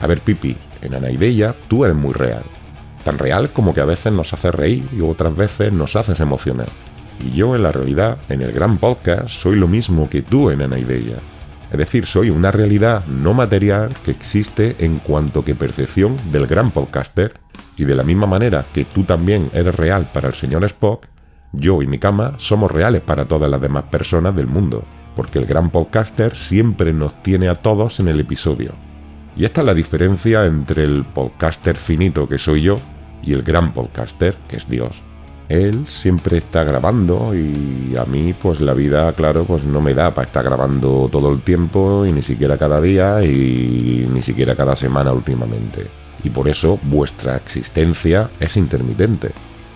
A 0.02 0.08
ver, 0.08 0.20
Pipi, 0.20 0.58
en 0.82 1.18
Bella 1.18 1.56
tú 1.70 1.86
eres 1.86 1.96
muy 1.96 2.12
real. 2.12 2.44
Tan 3.04 3.18
real 3.18 3.50
como 3.50 3.74
que 3.74 3.82
a 3.82 3.86
veces 3.86 4.14
nos 4.14 4.34
hace 4.34 4.52
reír 4.52 4.88
y 4.92 5.02
otras 5.02 5.36
veces 5.36 5.74
nos 5.74 5.96
haces 5.96 6.20
emocionar. 6.20 6.68
Y 7.20 7.32
yo 7.32 7.56
en 7.56 7.64
la 7.64 7.72
realidad, 7.72 8.18
en 8.30 8.42
el 8.42 8.52
gran 8.52 8.78
podcast, 8.78 9.30
soy 9.30 9.58
lo 9.58 9.68
mismo 9.68 10.10
que 10.10 10.22
tú 10.22 10.50
en 10.50 10.60
Bella. 10.60 11.18
Es 11.72 11.78
decir, 11.78 12.06
soy 12.06 12.30
una 12.30 12.52
realidad 12.52 13.06
no 13.08 13.34
material 13.34 13.90
que 14.06 14.12
existe 14.12 14.76
en 14.80 15.00
cuanto 15.00 15.44
que 15.44 15.56
percepción 15.56 16.18
del 16.32 16.48
gran 16.48 16.72
podcaster. 16.72 17.34
Y 17.76 17.86
de 17.86 17.96
la 17.96 18.04
misma 18.04 18.28
manera 18.28 18.66
que 18.74 18.86
tú 18.86 19.04
también 19.04 19.50
eres 19.54 19.74
real 19.74 20.08
para 20.14 20.28
el 20.28 20.36
señor 20.36 20.64
Spock, 20.66 21.08
yo 21.52 21.82
y 21.82 21.88
mi 21.88 21.98
cama 21.98 22.36
somos 22.38 22.72
reales 22.72 23.02
para 23.02 23.26
todas 23.26 23.50
las 23.50 23.62
demás 23.62 23.86
personas 23.86 24.36
del 24.36 24.48
mundo, 24.48 24.84
porque 25.16 25.40
el 25.40 25.46
gran 25.46 25.72
podcaster 25.72 26.36
siempre 26.36 26.94
nos 26.94 27.22
tiene 27.24 27.50
a 27.50 27.56
todos 27.56 28.00
en 28.00 28.08
el 28.08 28.20
episodio. 28.20 28.74
Y 29.36 29.46
esta 29.46 29.62
es 29.62 29.68
la 29.68 29.74
diferencia 29.74 30.46
entre 30.46 30.84
el 30.84 31.04
podcaster 31.04 31.76
finito 31.76 32.28
que 32.28 32.38
soy 32.38 32.62
yo 32.62 32.78
y 33.22 33.34
el 33.34 33.44
gran 33.44 33.74
podcaster 33.74 34.38
que 34.48 34.58
es 34.58 34.68
Dios 34.70 35.02
él 35.50 35.86
siempre 35.88 36.38
está 36.38 36.64
grabando 36.64 37.32
y 37.36 37.96
a 37.98 38.06
mí 38.06 38.34
pues 38.34 38.62
la 38.62 38.74
vida, 38.74 39.12
claro, 39.14 39.44
pues 39.44 39.64
no 39.64 39.82
me 39.82 39.94
da 39.94 40.14
para 40.14 40.26
estar 40.26 40.44
grabando 40.44 41.08
todo 41.12 41.32
el 41.32 41.42
tiempo 41.42 42.06
y 42.06 42.12
ni 42.12 42.22
siquiera 42.22 42.58
cada 42.58 42.82
día 42.82 43.24
y 43.24 44.08
ni 44.12 44.22
siquiera 44.22 44.56
cada 44.56 44.76
semana 44.76 45.12
últimamente. 45.12 45.88
Y 46.24 46.30
por 46.30 46.48
eso 46.48 46.80
vuestra 46.84 47.36
existencia 47.36 48.30
es 48.40 48.56
intermitente. 48.56 49.32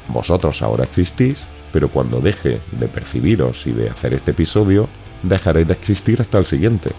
Vosotros 0.07 0.61
ahora 0.61 0.85
existís, 0.85 1.47
pero 1.73 1.89
cuando 1.89 2.21
deje 2.21 2.61
de 2.71 2.87
percibiros 2.87 3.67
y 3.67 3.71
de 3.71 3.89
hacer 3.89 4.13
este 4.13 4.31
episodio, 4.31 4.87
dejaréis 5.23 5.67
de 5.67 5.73
existir 5.73 6.21
hasta 6.21 6.37
el 6.37 6.45
siguiente. 6.45 6.91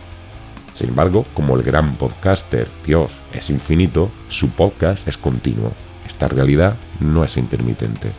Sin 0.78 0.90
embargo, 0.90 1.26
como 1.34 1.56
el 1.56 1.64
gran 1.64 1.96
podcaster 1.96 2.68
Dios 2.86 3.10
es 3.32 3.50
infinito, 3.50 4.12
su 4.28 4.50
podcast 4.50 5.08
es 5.08 5.18
continuo. 5.18 5.72
Esta 6.06 6.28
realidad 6.28 6.76
no 7.00 7.24
es 7.24 7.36
intermitente. 7.36 8.12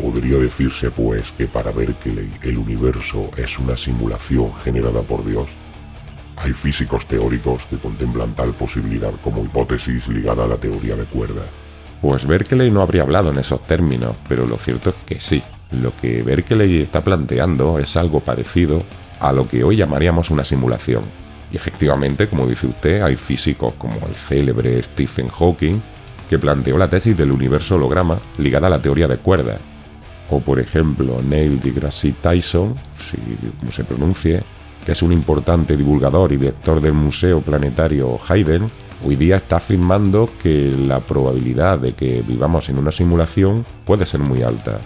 Podría 0.00 0.38
decirse, 0.38 0.90
pues, 0.90 1.30
que 1.32 1.46
para 1.46 1.70
Berkeley 1.70 2.30
el 2.44 2.56
universo 2.56 3.30
es 3.36 3.58
una 3.58 3.76
simulación 3.76 4.54
generada 4.64 5.02
por 5.02 5.22
Dios. 5.26 5.48
Hay 6.36 6.54
físicos 6.54 7.04
teóricos 7.04 7.64
que 7.64 7.76
contemplan 7.76 8.32
tal 8.32 8.54
posibilidad 8.54 9.12
como 9.22 9.44
hipótesis 9.44 10.08
ligada 10.08 10.44
a 10.44 10.48
la 10.48 10.56
teoría 10.56 10.96
de 10.96 11.04
cuerda. 11.04 11.42
Pues 12.00 12.26
Berkeley 12.26 12.70
no 12.70 12.80
habría 12.80 13.02
hablado 13.02 13.32
en 13.32 13.38
esos 13.38 13.66
términos, 13.66 14.16
pero 14.26 14.46
lo 14.46 14.56
cierto 14.56 14.90
es 14.90 14.96
que 15.04 15.20
sí. 15.20 15.42
Lo 15.72 15.94
que 15.94 16.22
Berkeley 16.22 16.80
está 16.80 17.04
planteando 17.04 17.78
es 17.78 17.98
algo 17.98 18.20
parecido 18.20 18.82
a 19.20 19.30
lo 19.30 19.46
que 19.46 19.62
hoy 19.62 19.76
llamaríamos 19.76 20.30
una 20.30 20.46
simulación. 20.46 21.27
Y 21.52 21.56
efectivamente, 21.56 22.28
como 22.28 22.46
dice 22.46 22.66
usted, 22.66 23.02
hay 23.02 23.16
físicos 23.16 23.74
como 23.74 23.94
el 24.06 24.14
célebre 24.14 24.82
Stephen 24.82 25.28
Hawking 25.28 25.80
que 26.28 26.38
planteó 26.38 26.76
la 26.76 26.90
tesis 26.90 27.16
del 27.16 27.32
universo 27.32 27.76
holograma 27.76 28.18
ligada 28.36 28.66
a 28.66 28.70
la 28.70 28.82
teoría 28.82 29.08
de 29.08 29.16
cuerdas 29.16 29.58
o 30.30 30.40
por 30.40 30.60
ejemplo 30.60 31.20
Neil 31.26 31.60
deGrasse 31.60 32.12
Tyson, 32.12 32.74
si 32.98 33.16
como 33.58 33.72
se 33.72 33.84
pronuncie, 33.84 34.42
que 34.84 34.92
es 34.92 35.02
un 35.02 35.12
importante 35.12 35.76
divulgador 35.76 36.32
y 36.32 36.36
director 36.36 36.80
del 36.80 36.92
Museo 36.92 37.40
Planetario 37.40 38.18
Haydn, 38.26 38.70
hoy 39.04 39.16
día 39.16 39.36
está 39.36 39.56
afirmando 39.56 40.28
que 40.42 40.72
la 40.72 41.00
probabilidad 41.00 41.78
de 41.78 41.92
que 41.92 42.22
vivamos 42.26 42.68
en 42.68 42.78
una 42.78 42.92
simulación 42.92 43.64
puede 43.84 44.06
ser 44.06 44.20
muy 44.20 44.42
alta. 44.42 44.80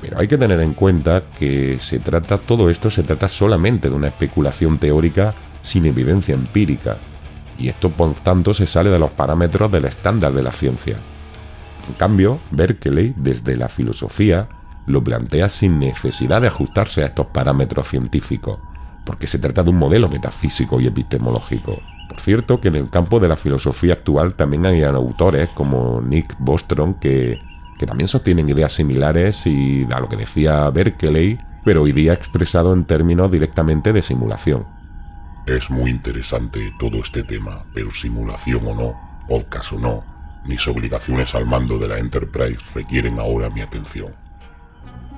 Pero 0.00 0.18
hay 0.18 0.28
que 0.28 0.38
tener 0.38 0.60
en 0.60 0.74
cuenta 0.74 1.24
que 1.38 1.78
se 1.80 1.98
trata 1.98 2.38
todo 2.38 2.70
esto 2.70 2.90
se 2.90 3.02
trata 3.02 3.28
solamente 3.28 3.90
de 3.90 3.96
una 3.96 4.08
especulación 4.08 4.78
teórica 4.78 5.34
sin 5.62 5.86
evidencia 5.86 6.34
empírica, 6.34 6.96
y 7.58 7.68
esto 7.68 7.90
por 7.90 8.14
tanto 8.14 8.54
se 8.54 8.66
sale 8.66 8.90
de 8.90 8.98
los 8.98 9.10
parámetros 9.10 9.70
del 9.72 9.86
estándar 9.86 10.32
de 10.32 10.42
la 10.42 10.52
ciencia. 10.52 10.96
En 11.88 11.94
cambio, 11.94 12.38
Berkeley, 12.50 13.14
desde 13.16 13.56
la 13.56 13.68
filosofía, 13.68 14.48
lo 14.86 15.02
plantea 15.02 15.48
sin 15.48 15.78
necesidad 15.78 16.40
de 16.40 16.48
ajustarse 16.48 17.02
a 17.02 17.06
estos 17.06 17.26
parámetros 17.26 17.88
científicos, 17.88 18.58
porque 19.04 19.26
se 19.26 19.38
trata 19.38 19.62
de 19.62 19.70
un 19.70 19.76
modelo 19.76 20.08
metafísico 20.08 20.80
y 20.80 20.86
epistemológico. 20.86 21.80
Por 22.08 22.20
cierto, 22.20 22.60
que 22.60 22.68
en 22.68 22.76
el 22.76 22.90
campo 22.90 23.20
de 23.20 23.28
la 23.28 23.36
filosofía 23.36 23.94
actual 23.94 24.34
también 24.34 24.64
hay 24.66 24.82
autores 24.82 25.48
como 25.50 26.00
Nick 26.00 26.36
Bostrom 26.38 26.94
que, 26.94 27.38
que 27.78 27.86
también 27.86 28.08
sostienen 28.08 28.48
ideas 28.48 28.72
similares 28.72 29.46
y 29.46 29.86
a 29.90 30.00
lo 30.00 30.08
que 30.08 30.16
decía 30.16 30.68
Berkeley, 30.70 31.38
pero 31.64 31.82
hoy 31.82 31.92
día 31.92 32.12
expresado 32.12 32.72
en 32.72 32.84
términos 32.84 33.30
directamente 33.30 33.92
de 33.92 34.02
simulación. 34.02 34.66
Es 35.46 35.70
muy 35.70 35.90
interesante 35.90 36.72
todo 36.78 36.98
este 36.98 37.22
tema, 37.22 37.64
pero 37.72 37.90
simulación 37.90 38.66
o 38.66 38.74
no, 38.74 38.94
podcast 39.28 39.72
o 39.72 39.78
no, 39.78 40.04
mis 40.44 40.66
obligaciones 40.66 41.34
al 41.34 41.46
mando 41.46 41.78
de 41.78 41.88
la 41.88 41.98
Enterprise 41.98 42.58
requieren 42.74 43.18
ahora 43.18 43.50
mi 43.50 43.60
atención. 43.60 44.12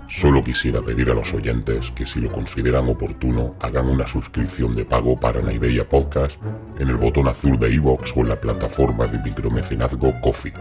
Solo 0.08 0.42
quisiera 0.42 0.82
pedir 0.82 1.08
a 1.10 1.14
los 1.14 1.32
oyentes 1.32 1.92
que 1.92 2.04
si 2.04 2.20
lo 2.20 2.32
consideran 2.32 2.88
oportuno 2.88 3.54
hagan 3.60 3.88
una 3.88 4.08
suscripción 4.08 4.74
de 4.74 4.84
pago 4.84 5.18
para 5.18 5.40
Naideya 5.40 5.88
Podcast 5.88 6.40
en 6.80 6.88
el 6.88 6.96
botón 6.96 7.28
azul 7.28 7.58
de 7.60 7.72
iVoox 7.74 8.16
o 8.16 8.20
en 8.20 8.28
la 8.30 8.40
plataforma 8.40 9.06
de 9.06 9.18
micromecenazgo 9.18 10.20
Coffee. 10.20 10.52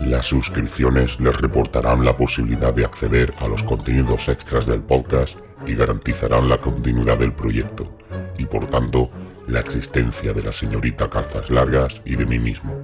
Las 0.00 0.26
suscripciones 0.26 1.20
les 1.20 1.40
reportarán 1.40 2.04
la 2.04 2.16
posibilidad 2.16 2.72
de 2.72 2.84
acceder 2.84 3.34
a 3.38 3.46
los 3.46 3.62
contenidos 3.62 4.28
extras 4.28 4.66
del 4.66 4.80
podcast 4.80 5.38
y 5.66 5.74
garantizarán 5.74 6.48
la 6.48 6.58
continuidad 6.58 7.18
del 7.18 7.32
proyecto, 7.32 7.98
y 8.38 8.46
por 8.46 8.66
tanto, 8.66 9.10
la 9.46 9.60
existencia 9.60 10.32
de 10.32 10.42
la 10.42 10.52
señorita 10.52 11.10
Calzas 11.10 11.50
Largas 11.50 12.00
y 12.04 12.16
de 12.16 12.26
mí 12.26 12.38
mismo. 12.38 12.74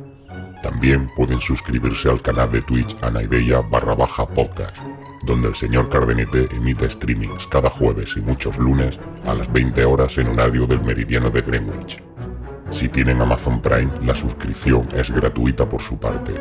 También 0.62 1.08
pueden 1.16 1.40
suscribirse 1.40 2.10
al 2.10 2.22
canal 2.22 2.50
de 2.52 2.62
Twitch 2.62 2.96
Anaideya 3.02 3.60
barra 3.60 3.94
baja 3.94 4.26
podcast 4.26 4.76
donde 5.26 5.48
el 5.48 5.54
señor 5.54 5.88
Cardenete 5.88 6.48
emite 6.52 6.88
streamings 6.88 7.46
cada 7.48 7.68
jueves 7.68 8.16
y 8.16 8.20
muchos 8.20 8.56
lunes 8.56 8.98
a 9.26 9.34
las 9.34 9.52
20 9.52 9.84
horas 9.84 10.16
en 10.18 10.28
horario 10.28 10.66
del 10.66 10.80
meridiano 10.80 11.30
de 11.30 11.42
Greenwich. 11.42 12.02
Si 12.70 12.88
tienen 12.88 13.20
Amazon 13.20 13.60
Prime, 13.60 13.90
la 14.02 14.14
suscripción 14.14 14.88
es 14.94 15.10
gratuita 15.10 15.68
por 15.68 15.82
su 15.82 15.98
parte, 15.98 16.34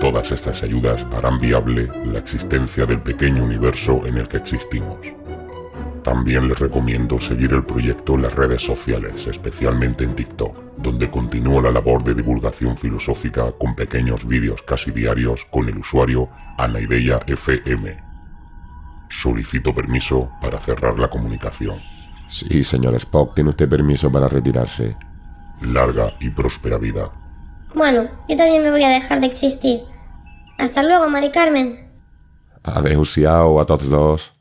todas 0.00 0.30
estas 0.32 0.62
ayudas 0.62 1.04
harán 1.12 1.38
viable 1.38 1.90
la 2.04 2.18
existencia 2.18 2.86
del 2.86 3.00
pequeño 3.00 3.44
universo 3.44 4.06
en 4.06 4.18
el 4.18 4.28
que 4.28 4.38
existimos. 4.38 4.98
También 6.02 6.48
les 6.48 6.58
recomiendo 6.58 7.18
seguir 7.18 7.52
el 7.52 7.64
proyecto 7.64 8.14
en 8.14 8.22
las 8.22 8.34
redes 8.34 8.62
sociales, 8.62 9.26
especialmente 9.26 10.04
en 10.04 10.14
TikTok, 10.14 10.76
donde 10.76 11.10
continúa 11.10 11.62
la 11.62 11.72
labor 11.72 12.04
de 12.04 12.14
divulgación 12.14 12.76
filosófica 12.76 13.52
con 13.58 13.74
pequeños 13.74 14.26
vídeos 14.26 14.62
casi 14.62 14.92
diarios 14.92 15.44
con 15.50 15.68
el 15.68 15.78
usuario 15.78 16.28
Anaideya 16.56 17.20
FM, 17.26 18.06
Solicito 19.08 19.74
permiso 19.74 20.30
para 20.40 20.58
cerrar 20.58 20.98
la 20.98 21.08
comunicación. 21.08 21.76
Sí, 22.28 22.64
señor 22.64 22.94
Spock, 22.96 23.34
tiene 23.34 23.50
usted 23.50 23.68
permiso 23.68 24.10
para 24.10 24.28
retirarse. 24.28 24.96
Larga 25.60 26.14
y 26.20 26.30
próspera 26.30 26.76
vida. 26.76 27.10
Bueno, 27.76 28.08
yo 28.26 28.38
también 28.38 28.62
me 28.62 28.70
voy 28.70 28.82
a 28.84 28.88
dejar 28.88 29.20
de 29.20 29.26
existir. 29.26 29.82
Hasta 30.56 30.82
luego, 30.82 31.10
Mari 31.10 31.30
Carmen. 31.30 31.90
Adiós, 32.62 33.18
a 33.18 33.66
todos 33.66 33.90
dos. 33.90 34.32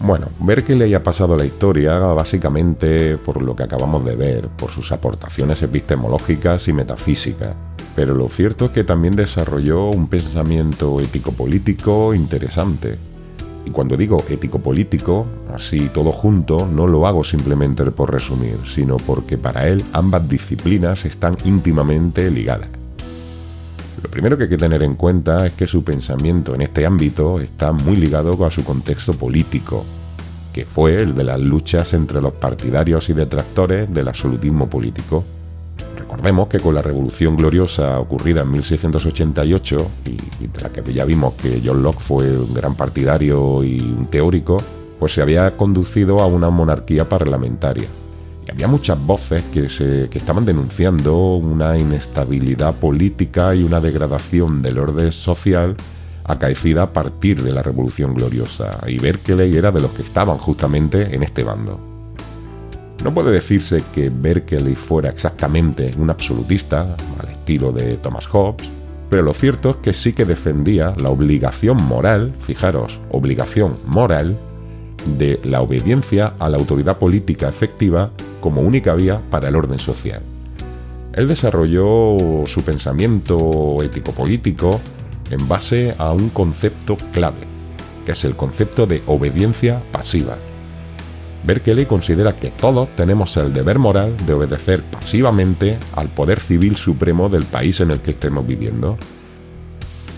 Bueno, 0.00 0.28
le 0.68 0.84
haya 0.84 1.02
pasado 1.02 1.36
la 1.36 1.44
historia 1.44 1.98
básicamente 1.98 3.18
por 3.18 3.42
lo 3.42 3.56
que 3.56 3.64
acabamos 3.64 4.04
de 4.04 4.14
ver, 4.14 4.48
por 4.48 4.70
sus 4.70 4.92
aportaciones 4.92 5.60
epistemológicas 5.60 6.68
y 6.68 6.72
metafísicas. 6.72 7.56
Pero 7.94 8.14
lo 8.14 8.28
cierto 8.28 8.66
es 8.66 8.70
que 8.70 8.84
también 8.84 9.16
desarrolló 9.16 9.90
un 9.90 10.08
pensamiento 10.08 11.00
ético-político 11.00 12.14
interesante. 12.14 12.96
Y 13.66 13.70
cuando 13.70 13.96
digo 13.96 14.24
ético-político, 14.28 15.26
así 15.54 15.90
todo 15.92 16.12
junto, 16.12 16.66
no 16.66 16.86
lo 16.86 17.06
hago 17.06 17.24
simplemente 17.24 17.84
por 17.90 18.12
resumir, 18.12 18.56
sino 18.72 18.96
porque 18.96 19.36
para 19.36 19.68
él 19.68 19.84
ambas 19.92 20.28
disciplinas 20.28 21.04
están 21.04 21.36
íntimamente 21.44 22.30
ligadas. 22.30 22.68
Lo 24.02 24.08
primero 24.08 24.38
que 24.38 24.44
hay 24.44 24.48
que 24.48 24.56
tener 24.56 24.82
en 24.82 24.94
cuenta 24.94 25.46
es 25.46 25.52
que 25.52 25.66
su 25.66 25.84
pensamiento 25.84 26.54
en 26.54 26.62
este 26.62 26.86
ámbito 26.86 27.38
está 27.38 27.72
muy 27.72 27.96
ligado 27.96 28.44
a 28.46 28.50
su 28.50 28.64
contexto 28.64 29.12
político, 29.12 29.84
que 30.54 30.64
fue 30.64 30.96
el 30.96 31.14
de 31.14 31.24
las 31.24 31.38
luchas 31.38 31.92
entre 31.92 32.22
los 32.22 32.32
partidarios 32.32 33.10
y 33.10 33.12
detractores 33.12 33.92
del 33.92 34.08
absolutismo 34.08 34.70
político. 34.70 35.24
Recordemos 36.10 36.48
que 36.48 36.58
con 36.58 36.74
la 36.74 36.82
Revolución 36.82 37.36
Gloriosa 37.36 38.00
ocurrida 38.00 38.40
en 38.40 38.50
1688 38.50 39.90
y 40.06 40.46
de 40.48 40.60
la 40.60 40.68
que 40.68 40.92
ya 40.92 41.04
vimos 41.04 41.34
que 41.34 41.62
John 41.64 41.84
Locke 41.84 42.00
fue 42.00 42.36
un 42.36 42.52
gran 42.52 42.74
partidario 42.74 43.62
y 43.62 43.78
un 43.80 44.06
teórico, 44.06 44.56
pues 44.98 45.14
se 45.14 45.22
había 45.22 45.56
conducido 45.56 46.18
a 46.18 46.26
una 46.26 46.50
monarquía 46.50 47.08
parlamentaria. 47.08 47.86
Y 48.44 48.50
había 48.50 48.66
muchas 48.66 49.00
voces 49.06 49.44
que, 49.54 49.70
se, 49.70 50.08
que 50.10 50.18
estaban 50.18 50.44
denunciando 50.44 51.36
una 51.36 51.78
inestabilidad 51.78 52.74
política 52.74 53.54
y 53.54 53.62
una 53.62 53.80
degradación 53.80 54.62
del 54.62 54.80
orden 54.80 55.12
social 55.12 55.76
acaecida 56.24 56.82
a 56.82 56.92
partir 56.92 57.40
de 57.40 57.52
la 57.52 57.62
Revolución 57.62 58.14
Gloriosa, 58.14 58.80
y 58.88 58.98
Berkeley 58.98 59.56
era 59.56 59.70
de 59.70 59.80
los 59.80 59.92
que 59.92 60.02
estaban 60.02 60.38
justamente 60.38 61.14
en 61.14 61.22
este 61.22 61.44
bando. 61.44 61.89
No 63.04 63.14
puede 63.14 63.32
decirse 63.32 63.82
que 63.94 64.10
Berkeley 64.10 64.74
fuera 64.74 65.08
exactamente 65.08 65.94
un 65.96 66.10
absolutista, 66.10 66.96
al 67.18 67.28
estilo 67.30 67.72
de 67.72 67.96
Thomas 67.96 68.26
Hobbes, 68.26 68.68
pero 69.08 69.22
lo 69.22 69.32
cierto 69.32 69.70
es 69.70 69.76
que 69.76 69.94
sí 69.94 70.12
que 70.12 70.24
defendía 70.24 70.94
la 70.96 71.08
obligación 71.08 71.82
moral, 71.82 72.32
fijaros, 72.46 72.98
obligación 73.10 73.78
moral, 73.86 74.36
de 75.18 75.40
la 75.44 75.62
obediencia 75.62 76.34
a 76.38 76.50
la 76.50 76.58
autoridad 76.58 76.98
política 76.98 77.48
efectiva 77.48 78.10
como 78.40 78.60
única 78.60 78.94
vía 78.94 79.18
para 79.30 79.48
el 79.48 79.56
orden 79.56 79.78
social. 79.78 80.20
Él 81.14 81.26
desarrolló 81.26 82.44
su 82.46 82.62
pensamiento 82.62 83.82
ético-político 83.82 84.78
en 85.30 85.48
base 85.48 85.94
a 85.98 86.12
un 86.12 86.28
concepto 86.28 86.96
clave, 87.12 87.48
que 88.04 88.12
es 88.12 88.24
el 88.24 88.36
concepto 88.36 88.86
de 88.86 89.02
obediencia 89.06 89.82
pasiva. 89.90 90.36
Berkeley 91.44 91.86
considera 91.86 92.36
que 92.36 92.50
todos 92.50 92.88
tenemos 92.96 93.36
el 93.36 93.52
deber 93.52 93.78
moral 93.78 94.14
de 94.26 94.34
obedecer 94.34 94.82
pasivamente 94.82 95.78
al 95.94 96.08
poder 96.08 96.40
civil 96.40 96.76
supremo 96.76 97.28
del 97.28 97.44
país 97.44 97.80
en 97.80 97.90
el 97.90 98.00
que 98.00 98.10
estemos 98.12 98.46
viviendo. 98.46 98.98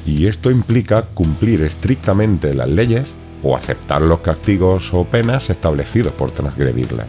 Y 0.04 0.26
esto 0.26 0.50
implica 0.50 1.02
cumplir 1.02 1.62
estrictamente 1.62 2.54
las 2.54 2.68
leyes 2.68 3.06
o 3.42 3.56
aceptar 3.56 4.02
los 4.02 4.20
castigos 4.20 4.92
o 4.92 5.04
penas 5.04 5.48
establecidos 5.48 6.12
por 6.12 6.32
transgredirlas. 6.32 7.06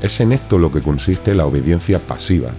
Es 0.00 0.20
en 0.20 0.32
esto 0.32 0.58
lo 0.58 0.72
que 0.72 0.80
consiste 0.80 1.34
la 1.34 1.46
obediencia 1.46 1.98
pasiva. 1.98 2.50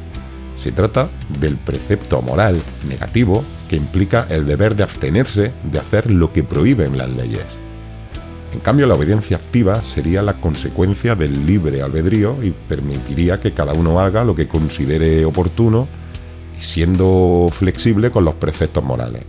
Se 0.56 0.72
trata 0.72 1.10
del 1.40 1.58
precepto 1.58 2.22
moral 2.22 2.62
negativo 2.88 3.44
que 3.70 3.76
implica 3.76 4.28
el 4.30 4.46
deber 4.46 4.76
de 4.76 4.84
abstenerse 4.84 5.52
de 5.64 5.80
hacer 5.80 6.12
lo 6.12 6.32
que 6.32 6.44
prohíben 6.44 6.98
las 6.98 7.10
leyes. 7.10 7.63
En 8.54 8.60
cambio, 8.60 8.86
la 8.86 8.94
obediencia 8.94 9.38
activa 9.38 9.82
sería 9.82 10.22
la 10.22 10.34
consecuencia 10.34 11.16
del 11.16 11.48
libre 11.48 11.82
albedrío 11.82 12.38
y 12.44 12.52
permitiría 12.52 13.42
que 13.42 13.52
cada 13.52 13.74
uno 13.74 14.00
haga 14.00 14.24
lo 14.24 14.36
que 14.36 14.48
considere 14.48 15.26
oportuno 15.26 15.88
siendo 16.60 17.50
flexible 17.52 18.12
con 18.12 18.26
los 18.26 18.36
preceptos 18.36 18.84
morales. 18.84 19.24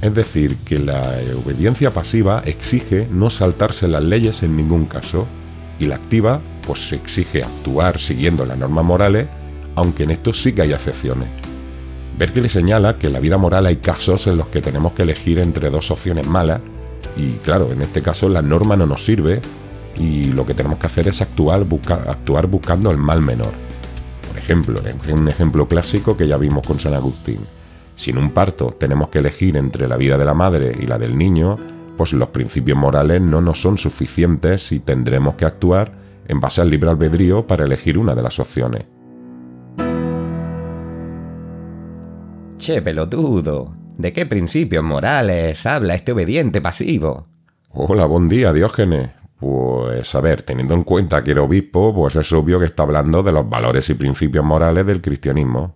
Es 0.00 0.14
decir, 0.14 0.56
que 0.64 0.78
la 0.78 1.02
obediencia 1.44 1.92
pasiva 1.92 2.42
exige 2.46 3.08
no 3.10 3.30
saltarse 3.30 3.88
las 3.88 4.02
leyes 4.02 4.44
en 4.44 4.56
ningún 4.56 4.86
caso 4.86 5.26
y 5.80 5.86
la 5.86 5.96
activa 5.96 6.40
pues 6.64 6.92
exige 6.92 7.42
actuar 7.42 7.98
siguiendo 7.98 8.46
las 8.46 8.56
normas 8.56 8.84
morales, 8.84 9.26
aunque 9.74 10.04
en 10.04 10.12
esto 10.12 10.32
sí 10.32 10.52
que 10.52 10.62
hay 10.62 10.72
excepciones. 10.72 11.28
Berkeley 12.16 12.48
señala 12.48 12.96
que 12.96 13.08
en 13.08 13.14
la 13.14 13.20
vida 13.20 13.38
moral 13.38 13.66
hay 13.66 13.76
casos 13.76 14.28
en 14.28 14.36
los 14.36 14.46
que 14.46 14.60
tenemos 14.60 14.92
que 14.92 15.02
elegir 15.02 15.40
entre 15.40 15.68
dos 15.68 15.90
opciones 15.90 16.28
malas 16.28 16.60
y 17.16 17.32
claro, 17.44 17.72
en 17.72 17.82
este 17.82 18.02
caso 18.02 18.28
la 18.28 18.42
norma 18.42 18.76
no 18.76 18.86
nos 18.86 19.04
sirve 19.04 19.40
y 19.96 20.32
lo 20.32 20.46
que 20.46 20.54
tenemos 20.54 20.78
que 20.78 20.86
hacer 20.86 21.08
es 21.08 21.20
actuar, 21.20 21.66
actuar 22.08 22.46
buscando 22.46 22.90
el 22.90 22.96
mal 22.96 23.20
menor. 23.20 23.52
Por 24.28 24.38
ejemplo, 24.38 24.80
un 25.12 25.28
ejemplo 25.28 25.68
clásico 25.68 26.16
que 26.16 26.26
ya 26.26 26.36
vimos 26.36 26.66
con 26.66 26.80
San 26.80 26.94
Agustín. 26.94 27.40
Si 27.94 28.10
en 28.10 28.18
un 28.18 28.30
parto 28.30 28.74
tenemos 28.78 29.10
que 29.10 29.18
elegir 29.18 29.56
entre 29.56 29.86
la 29.86 29.96
vida 29.96 30.16
de 30.16 30.24
la 30.24 30.34
madre 30.34 30.74
y 30.80 30.86
la 30.86 30.98
del 30.98 31.16
niño, 31.16 31.56
pues 31.96 32.12
los 32.14 32.28
principios 32.28 32.78
morales 32.78 33.20
no 33.20 33.40
nos 33.40 33.60
son 33.60 33.76
suficientes 33.76 34.72
y 34.72 34.80
tendremos 34.80 35.34
que 35.34 35.44
actuar 35.44 35.92
en 36.26 36.40
base 36.40 36.60
al 36.60 36.70
libre 36.70 36.88
albedrío 36.88 37.46
para 37.46 37.64
elegir 37.64 37.98
una 37.98 38.14
de 38.14 38.22
las 38.22 38.38
opciones. 38.38 38.84
Che, 42.62 42.80
pelotudo, 42.80 43.72
¿De 43.98 44.12
qué 44.12 44.24
principios 44.24 44.84
morales 44.84 45.66
habla 45.66 45.96
este 45.96 46.12
obediente 46.12 46.60
pasivo? 46.60 47.26
Hola, 47.70 48.06
buen 48.06 48.28
día, 48.28 48.52
Diógenes. 48.52 49.10
Pues 49.40 50.14
a 50.14 50.20
ver, 50.20 50.42
teniendo 50.42 50.74
en 50.74 50.84
cuenta 50.84 51.24
que 51.24 51.32
era 51.32 51.42
obispo, 51.42 51.92
pues 51.92 52.14
es 52.14 52.32
obvio 52.32 52.60
que 52.60 52.66
está 52.66 52.84
hablando 52.84 53.24
de 53.24 53.32
los 53.32 53.50
valores 53.50 53.90
y 53.90 53.94
principios 53.94 54.44
morales 54.44 54.86
del 54.86 55.02
cristianismo. 55.02 55.74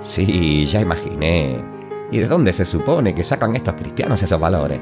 Sí, 0.00 0.66
ya 0.66 0.80
imaginé. 0.80 1.64
¿Y 2.10 2.18
de 2.18 2.26
dónde 2.26 2.52
se 2.52 2.66
supone 2.66 3.14
que 3.14 3.22
sacan 3.22 3.54
estos 3.54 3.74
cristianos 3.74 4.24
esos 4.24 4.40
valores? 4.40 4.80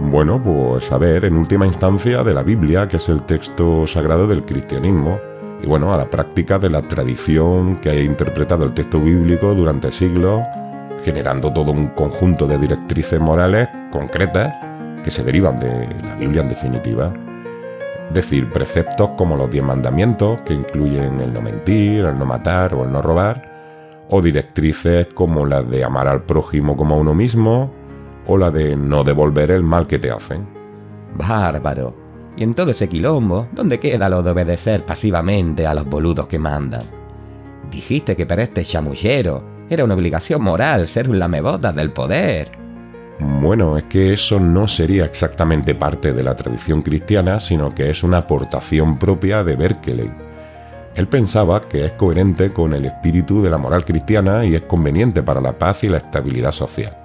Bueno, 0.00 0.42
pues 0.42 0.92
a 0.92 0.98
ver, 0.98 1.24
en 1.24 1.38
última 1.38 1.66
instancia 1.66 2.22
de 2.24 2.34
la 2.34 2.42
Biblia, 2.42 2.88
que 2.88 2.98
es 2.98 3.08
el 3.08 3.22
texto 3.22 3.86
sagrado 3.86 4.26
del 4.26 4.44
cristianismo, 4.44 5.18
y 5.62 5.66
bueno, 5.66 5.94
a 5.94 5.96
la 5.96 6.10
práctica 6.10 6.58
de 6.58 6.68
la 6.68 6.82
tradición 6.82 7.76
que 7.76 7.90
ha 7.90 8.00
interpretado 8.00 8.64
el 8.64 8.74
texto 8.74 9.00
bíblico 9.00 9.54
durante 9.54 9.92
siglos, 9.92 10.42
generando 11.04 11.52
todo 11.52 11.70
un 11.70 11.88
conjunto 11.88 12.46
de 12.46 12.58
directrices 12.58 13.20
morales 13.20 13.68
concretas 13.92 14.52
que 15.04 15.10
se 15.10 15.22
derivan 15.22 15.60
de 15.60 15.88
la 16.02 16.16
Biblia 16.16 16.42
en 16.42 16.48
definitiva. 16.48 17.12
Es 18.08 18.14
decir, 18.14 18.50
preceptos 18.50 19.10
como 19.16 19.36
los 19.36 19.50
diez 19.50 19.64
mandamientos, 19.64 20.40
que 20.42 20.52
incluyen 20.52 21.20
el 21.20 21.32
no 21.32 21.40
mentir, 21.40 22.04
el 22.04 22.18
no 22.18 22.26
matar 22.26 22.74
o 22.74 22.84
el 22.84 22.92
no 22.92 23.00
robar, 23.00 24.04
o 24.08 24.20
directrices 24.20 25.06
como 25.14 25.46
las 25.46 25.68
de 25.70 25.84
amar 25.84 26.08
al 26.08 26.22
prójimo 26.22 26.76
como 26.76 26.96
a 26.96 26.98
uno 26.98 27.14
mismo, 27.14 27.72
o 28.26 28.36
la 28.36 28.50
de 28.50 28.76
no 28.76 29.04
devolver 29.04 29.52
el 29.52 29.62
mal 29.62 29.86
que 29.86 29.98
te 29.98 30.10
hacen. 30.10 30.46
Bárbaro. 31.14 32.01
Y 32.36 32.44
en 32.44 32.54
todo 32.54 32.70
ese 32.70 32.88
quilombo, 32.88 33.48
¿dónde 33.52 33.78
queda 33.78 34.08
lo 34.08 34.22
de 34.22 34.30
obedecer 34.30 34.84
pasivamente 34.84 35.66
a 35.66 35.74
los 35.74 35.86
boludos 35.86 36.26
que 36.26 36.38
mandan? 36.38 36.82
Dijiste 37.70 38.16
que 38.16 38.26
para 38.26 38.42
este 38.42 38.64
chamullero 38.64 39.44
era 39.68 39.84
una 39.84 39.94
obligación 39.94 40.42
moral 40.42 40.86
ser 40.86 41.08
un 41.08 41.18
lamebotas 41.18 41.74
del 41.74 41.92
poder. 41.92 42.52
Bueno, 43.18 43.76
es 43.76 43.84
que 43.84 44.12
eso 44.12 44.40
no 44.40 44.66
sería 44.66 45.04
exactamente 45.04 45.74
parte 45.74 46.12
de 46.12 46.22
la 46.22 46.34
tradición 46.34 46.82
cristiana, 46.82 47.38
sino 47.40 47.74
que 47.74 47.90
es 47.90 48.02
una 48.02 48.18
aportación 48.18 48.98
propia 48.98 49.44
de 49.44 49.56
Berkeley. 49.56 50.10
Él 50.94 51.08
pensaba 51.08 51.60
que 51.68 51.84
es 51.84 51.92
coherente 51.92 52.52
con 52.52 52.74
el 52.74 52.84
espíritu 52.84 53.42
de 53.42 53.50
la 53.50 53.58
moral 53.58 53.84
cristiana 53.84 54.44
y 54.44 54.54
es 54.54 54.62
conveniente 54.62 55.22
para 55.22 55.40
la 55.40 55.58
paz 55.58 55.84
y 55.84 55.88
la 55.88 55.98
estabilidad 55.98 56.52
social. 56.52 56.96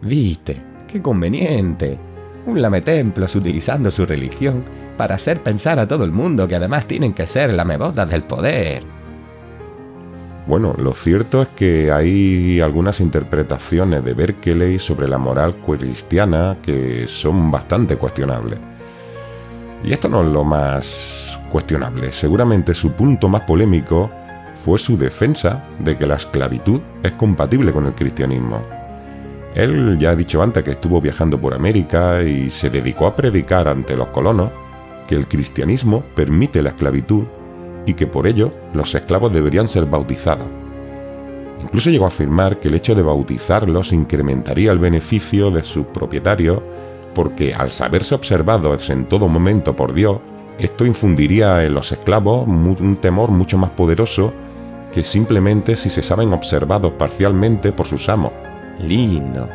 ¿Viste? 0.00 0.62
¡Qué 0.86 1.02
conveniente! 1.02 1.98
Un 2.46 2.62
lametemplos 2.62 3.34
utilizando 3.36 3.90
su 3.90 4.06
religión 4.06 4.64
para 4.96 5.14
hacer 5.14 5.42
pensar 5.42 5.78
a 5.78 5.88
todo 5.88 6.04
el 6.04 6.12
mundo 6.12 6.46
que 6.46 6.56
además 6.56 6.86
tienen 6.86 7.14
que 7.14 7.26
ser 7.26 7.52
lamebotas 7.52 8.08
del 8.08 8.22
poder. 8.22 8.82
Bueno, 10.46 10.74
lo 10.76 10.94
cierto 10.94 11.42
es 11.42 11.48
que 11.48 11.92
hay 11.92 12.60
algunas 12.60 13.00
interpretaciones 13.00 14.04
de 14.04 14.14
Berkeley 14.14 14.78
sobre 14.78 15.06
la 15.06 15.18
moral 15.18 15.56
cristiana 15.56 16.56
que 16.62 17.06
son 17.06 17.50
bastante 17.50 17.96
cuestionables. 17.96 18.58
Y 19.84 19.92
esto 19.92 20.08
no 20.08 20.22
es 20.22 20.28
lo 20.28 20.44
más 20.44 21.38
cuestionable. 21.50 22.12
Seguramente 22.12 22.74
su 22.74 22.92
punto 22.92 23.28
más 23.28 23.42
polémico 23.42 24.10
fue 24.64 24.78
su 24.78 24.98
defensa 24.98 25.64
de 25.78 25.96
que 25.96 26.06
la 26.06 26.16
esclavitud 26.16 26.80
es 27.02 27.12
compatible 27.12 27.72
con 27.72 27.86
el 27.86 27.94
cristianismo. 27.94 28.79
Él 29.54 29.98
ya 29.98 30.10
ha 30.10 30.16
dicho 30.16 30.42
antes 30.42 30.62
que 30.62 30.72
estuvo 30.72 31.00
viajando 31.00 31.40
por 31.40 31.54
América 31.54 32.22
y 32.22 32.50
se 32.50 32.70
dedicó 32.70 33.06
a 33.06 33.16
predicar 33.16 33.68
ante 33.68 33.96
los 33.96 34.08
colonos 34.08 34.50
que 35.08 35.16
el 35.16 35.26
cristianismo 35.26 36.04
permite 36.14 36.62
la 36.62 36.70
esclavitud 36.70 37.24
y 37.84 37.94
que 37.94 38.06
por 38.06 38.26
ello 38.26 38.52
los 38.72 38.94
esclavos 38.94 39.32
deberían 39.32 39.66
ser 39.66 39.86
bautizados. 39.86 40.46
Incluso 41.62 41.90
llegó 41.90 42.04
a 42.04 42.08
afirmar 42.08 42.58
que 42.60 42.68
el 42.68 42.74
hecho 42.74 42.94
de 42.94 43.02
bautizarlos 43.02 43.92
incrementaría 43.92 44.70
el 44.70 44.78
beneficio 44.78 45.50
de 45.50 45.64
sus 45.64 45.86
propietarios 45.86 46.60
porque 47.14 47.52
al 47.52 47.72
saberse 47.72 48.14
observados 48.14 48.88
en 48.88 49.06
todo 49.06 49.28
momento 49.28 49.74
por 49.74 49.92
Dios, 49.92 50.18
esto 50.58 50.86
infundiría 50.86 51.64
en 51.64 51.74
los 51.74 51.90
esclavos 51.90 52.46
un 52.46 52.98
temor 53.00 53.30
mucho 53.30 53.58
más 53.58 53.70
poderoso 53.70 54.32
que 54.92 55.02
simplemente 55.04 55.76
si 55.76 55.90
se 55.90 56.02
saben 56.02 56.32
observados 56.32 56.92
parcialmente 56.92 57.72
por 57.72 57.86
sus 57.86 58.08
amos. 58.08 58.32
Lindo. 58.82 59.48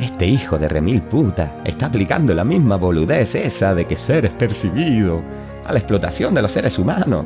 Este 0.00 0.26
hijo 0.26 0.58
de 0.58 0.68
remil 0.68 1.02
puta 1.02 1.60
está 1.64 1.86
aplicando 1.86 2.34
la 2.34 2.44
misma 2.44 2.76
boludez 2.76 3.34
esa 3.34 3.74
de 3.74 3.86
que 3.86 3.96
ser 3.96 4.26
es 4.26 4.32
percibido 4.32 5.22
a 5.64 5.72
la 5.72 5.78
explotación 5.78 6.34
de 6.34 6.42
los 6.42 6.52
seres 6.52 6.78
humanos. 6.78 7.24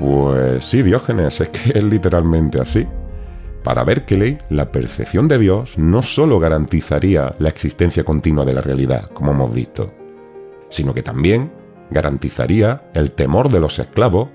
Pues 0.00 0.64
sí, 0.64 0.82
Diógenes, 0.82 1.40
es 1.40 1.48
que 1.50 1.70
es 1.78 1.84
literalmente 1.84 2.60
así. 2.60 2.86
Para 3.62 3.84
Berkeley, 3.84 4.38
la 4.50 4.70
percepción 4.70 5.26
de 5.28 5.38
Dios 5.38 5.78
no 5.78 6.02
solo 6.02 6.38
garantizaría 6.38 7.34
la 7.38 7.48
existencia 7.48 8.04
continua 8.04 8.44
de 8.44 8.52
la 8.52 8.60
realidad, 8.60 9.08
como 9.14 9.30
hemos 9.30 9.54
visto, 9.54 9.92
sino 10.68 10.92
que 10.92 11.02
también 11.02 11.50
garantizaría 11.90 12.82
el 12.92 13.12
temor 13.12 13.48
de 13.50 13.60
los 13.60 13.78
esclavos 13.78 14.28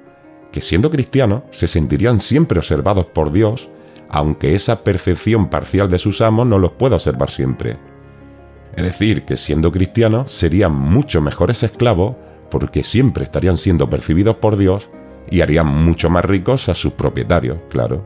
que 0.51 0.61
siendo 0.61 0.89
cristianos 0.89 1.43
se 1.51 1.67
sentirían 1.67 2.19
siempre 2.19 2.57
observados 2.57 3.05
por 3.05 3.31
Dios, 3.31 3.69
aunque 4.09 4.55
esa 4.55 4.83
percepción 4.83 5.49
parcial 5.49 5.89
de 5.89 5.99
sus 5.99 6.21
amos 6.21 6.47
no 6.47 6.57
los 6.57 6.71
pueda 6.73 6.95
observar 6.95 7.29
siempre. 7.29 7.77
Es 8.75 8.83
decir, 8.83 9.23
que 9.23 9.37
siendo 9.37 9.71
cristianos 9.71 10.31
serían 10.31 10.73
mucho 10.73 11.21
mejores 11.21 11.63
esclavos 11.63 12.15
porque 12.49 12.83
siempre 12.83 13.23
estarían 13.23 13.57
siendo 13.57 13.89
percibidos 13.89 14.37
por 14.37 14.57
Dios 14.57 14.89
y 15.29 15.41
harían 15.41 15.67
mucho 15.67 16.09
más 16.09 16.25
ricos 16.25 16.69
a 16.69 16.75
sus 16.75 16.93
propietarios, 16.93 17.59
claro. 17.69 18.05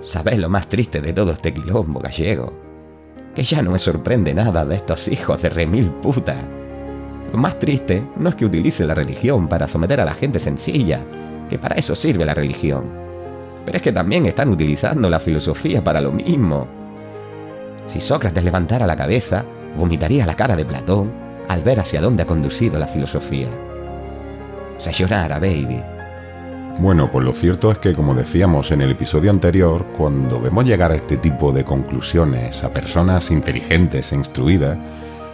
¿Sabes 0.00 0.38
lo 0.38 0.48
más 0.48 0.68
triste 0.68 1.00
de 1.00 1.12
todo 1.12 1.32
este 1.32 1.52
quilombo 1.52 2.00
gallego? 2.00 2.52
Que 3.34 3.42
ya 3.42 3.62
no 3.62 3.72
me 3.72 3.78
sorprende 3.78 4.34
nada 4.34 4.64
de 4.64 4.76
estos 4.76 5.08
hijos 5.08 5.40
de 5.42 5.48
remil 5.48 5.90
puta. 5.90 6.36
Lo 7.32 7.38
más 7.38 7.58
triste 7.58 8.04
no 8.16 8.28
es 8.28 8.34
que 8.34 8.44
utilice 8.44 8.84
la 8.84 8.94
religión 8.94 9.48
para 9.48 9.66
someter 9.66 10.00
a 10.00 10.04
la 10.04 10.14
gente 10.14 10.38
sencilla, 10.38 11.00
que 11.48 11.58
para 11.58 11.76
eso 11.76 11.96
sirve 11.96 12.24
la 12.24 12.34
religión. 12.34 13.01
Pero 13.64 13.76
es 13.76 13.82
que 13.82 13.92
también 13.92 14.26
están 14.26 14.48
utilizando 14.48 15.08
la 15.08 15.20
filosofía 15.20 15.82
para 15.82 16.00
lo 16.00 16.12
mismo. 16.12 16.66
Si 17.86 18.00
Sócrates 18.00 18.42
levantara 18.42 18.86
la 18.86 18.96
cabeza, 18.96 19.44
vomitaría 19.76 20.26
la 20.26 20.36
cara 20.36 20.56
de 20.56 20.64
Platón 20.64 21.12
al 21.48 21.62
ver 21.62 21.80
hacia 21.80 22.00
dónde 22.00 22.22
ha 22.22 22.26
conducido 22.26 22.78
la 22.78 22.86
filosofía. 22.86 23.48
Sayonara, 24.78 25.38
baby. 25.38 25.82
Bueno, 26.78 27.10
pues 27.12 27.24
lo 27.24 27.32
cierto 27.32 27.70
es 27.70 27.78
que, 27.78 27.92
como 27.92 28.14
decíamos 28.14 28.70
en 28.72 28.80
el 28.80 28.90
episodio 28.92 29.30
anterior, 29.30 29.84
cuando 29.96 30.40
vemos 30.40 30.64
llegar 30.64 30.90
a 30.90 30.96
este 30.96 31.18
tipo 31.18 31.52
de 31.52 31.64
conclusiones 31.64 32.64
a 32.64 32.72
personas 32.72 33.30
inteligentes 33.30 34.12
e 34.12 34.16
instruidas, 34.16 34.78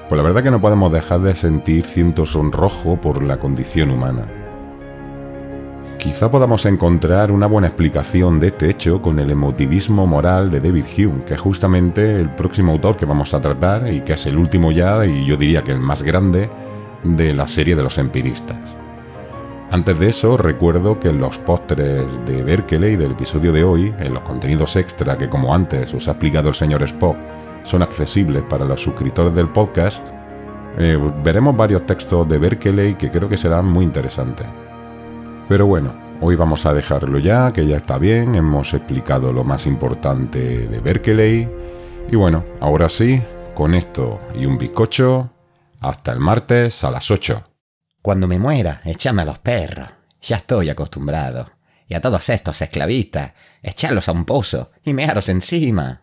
pues 0.09 0.17
la 0.17 0.23
verdad 0.23 0.43
que 0.43 0.51
no 0.51 0.61
podemos 0.61 0.93
dejar 0.93 1.21
de 1.21 1.37
sentir 1.37 1.87
ciento 1.87 2.27
sonrojo 2.27 3.01
por 3.01 3.23
la 3.23 3.39
condición 3.39 3.91
humana. 3.91 4.27
Quizá 5.99 6.31
podamos 6.31 6.65
encontrar 6.65 7.33
una 7.33 7.49
buena 7.49 7.67
explicación 7.67 8.39
de 8.39 8.49
este 8.49 8.71
hecho 8.71 9.03
con 9.03 9.19
el 9.19 9.33
emotivismo 9.33 10.07
moral 10.07 10.49
de 10.49 10.61
David 10.61 10.85
Hume, 10.97 11.25
que 11.25 11.35
es 11.35 11.41
justamente 11.41 12.21
el 12.21 12.31
próximo 12.31 12.71
autor 12.71 12.97
que 12.97 13.05
vamos 13.05 13.35
a 13.35 13.41
tratar 13.41 13.93
y 13.93 14.03
que 14.03 14.13
es 14.13 14.25
el 14.27 14.37
último 14.37 14.71
ya, 14.71 15.05
y 15.05 15.27
yo 15.27 15.37
diría 15.37 15.65
que 15.65 15.73
el 15.73 15.81
más 15.81 16.05
grande, 16.05 16.49
de 17.03 17.35
la 17.35 17.49
serie 17.49 17.75
de 17.75 17.83
los 17.83 17.99
empiristas. 17.99 18.59
Antes 19.73 19.99
de 19.99 20.09
eso, 20.09 20.37
recuerdo 20.37 21.01
que 21.01 21.09
en 21.09 21.19
los 21.19 21.37
postres 21.39 22.05
de 22.27 22.45
Berkeley 22.45 22.95
del 22.95 23.13
episodio 23.13 23.53
de 23.53 23.65
hoy, 23.65 23.93
en 23.99 24.15
los 24.15 24.23
contenidos 24.23 24.77
extra 24.77 25.19
que 25.19 25.29
como 25.29 25.53
antes 25.53 25.93
os 25.95 26.07
ha 26.07 26.13
explicado 26.13 26.49
el 26.49 26.55
señor 26.55 26.85
Spock, 26.85 27.17
son 27.65 27.83
accesibles 27.83 28.45
para 28.45 28.65
los 28.65 28.81
suscriptores 28.81 29.35
del 29.35 29.49
podcast, 29.49 30.01
eh, 30.79 30.97
veremos 31.25 31.57
varios 31.57 31.85
textos 31.87 32.29
de 32.29 32.39
Berkeley 32.39 32.95
que 32.95 33.11
creo 33.11 33.29
que 33.29 33.37
serán 33.37 33.67
muy 33.67 33.85
interesantes. 33.85 34.47
Pero 35.49 35.65
bueno, 35.65 35.95
hoy 36.21 36.37
vamos 36.37 36.67
a 36.67 36.75
dejarlo 36.75 37.19
ya, 37.19 37.55
que 37.55 37.67
ya 37.67 37.79
está 37.79 37.97
bien, 37.97 38.35
hemos 38.35 38.75
explicado 38.75 39.33
lo 39.33 39.45
más 39.45 39.65
importante 39.65 40.69
de 40.69 40.81
Berkeley. 40.81 41.49
Y 42.11 42.17
bueno, 42.17 42.45
ahora 42.61 42.91
sí, 42.91 43.23
con 43.55 43.75
esto 43.75 44.21
y 44.35 44.45
un 44.45 44.59
bizcocho, 44.59 45.31
hasta 45.81 46.13
el 46.13 46.21
martes 46.21 46.85
a 46.85 46.91
las 46.91 47.11
8. 47.11 47.45
Cuando 48.03 48.27
me 48.27 48.39
muera, 48.39 48.83
échame 48.85 49.23
a 49.23 49.25
los 49.25 49.39
perros. 49.39 49.89
Ya 50.21 50.37
estoy 50.37 50.69
acostumbrado. 50.69 51.51
Y 51.87 51.95
a 51.95 52.03
todos 52.03 52.29
estos 52.29 52.61
esclavistas, 52.61 53.33
echarlos 53.63 54.07
a 54.11 54.13
un 54.13 54.27
pozo 54.27 54.73
y 54.85 54.93
mearos 54.93 55.31
encima. 55.31 55.97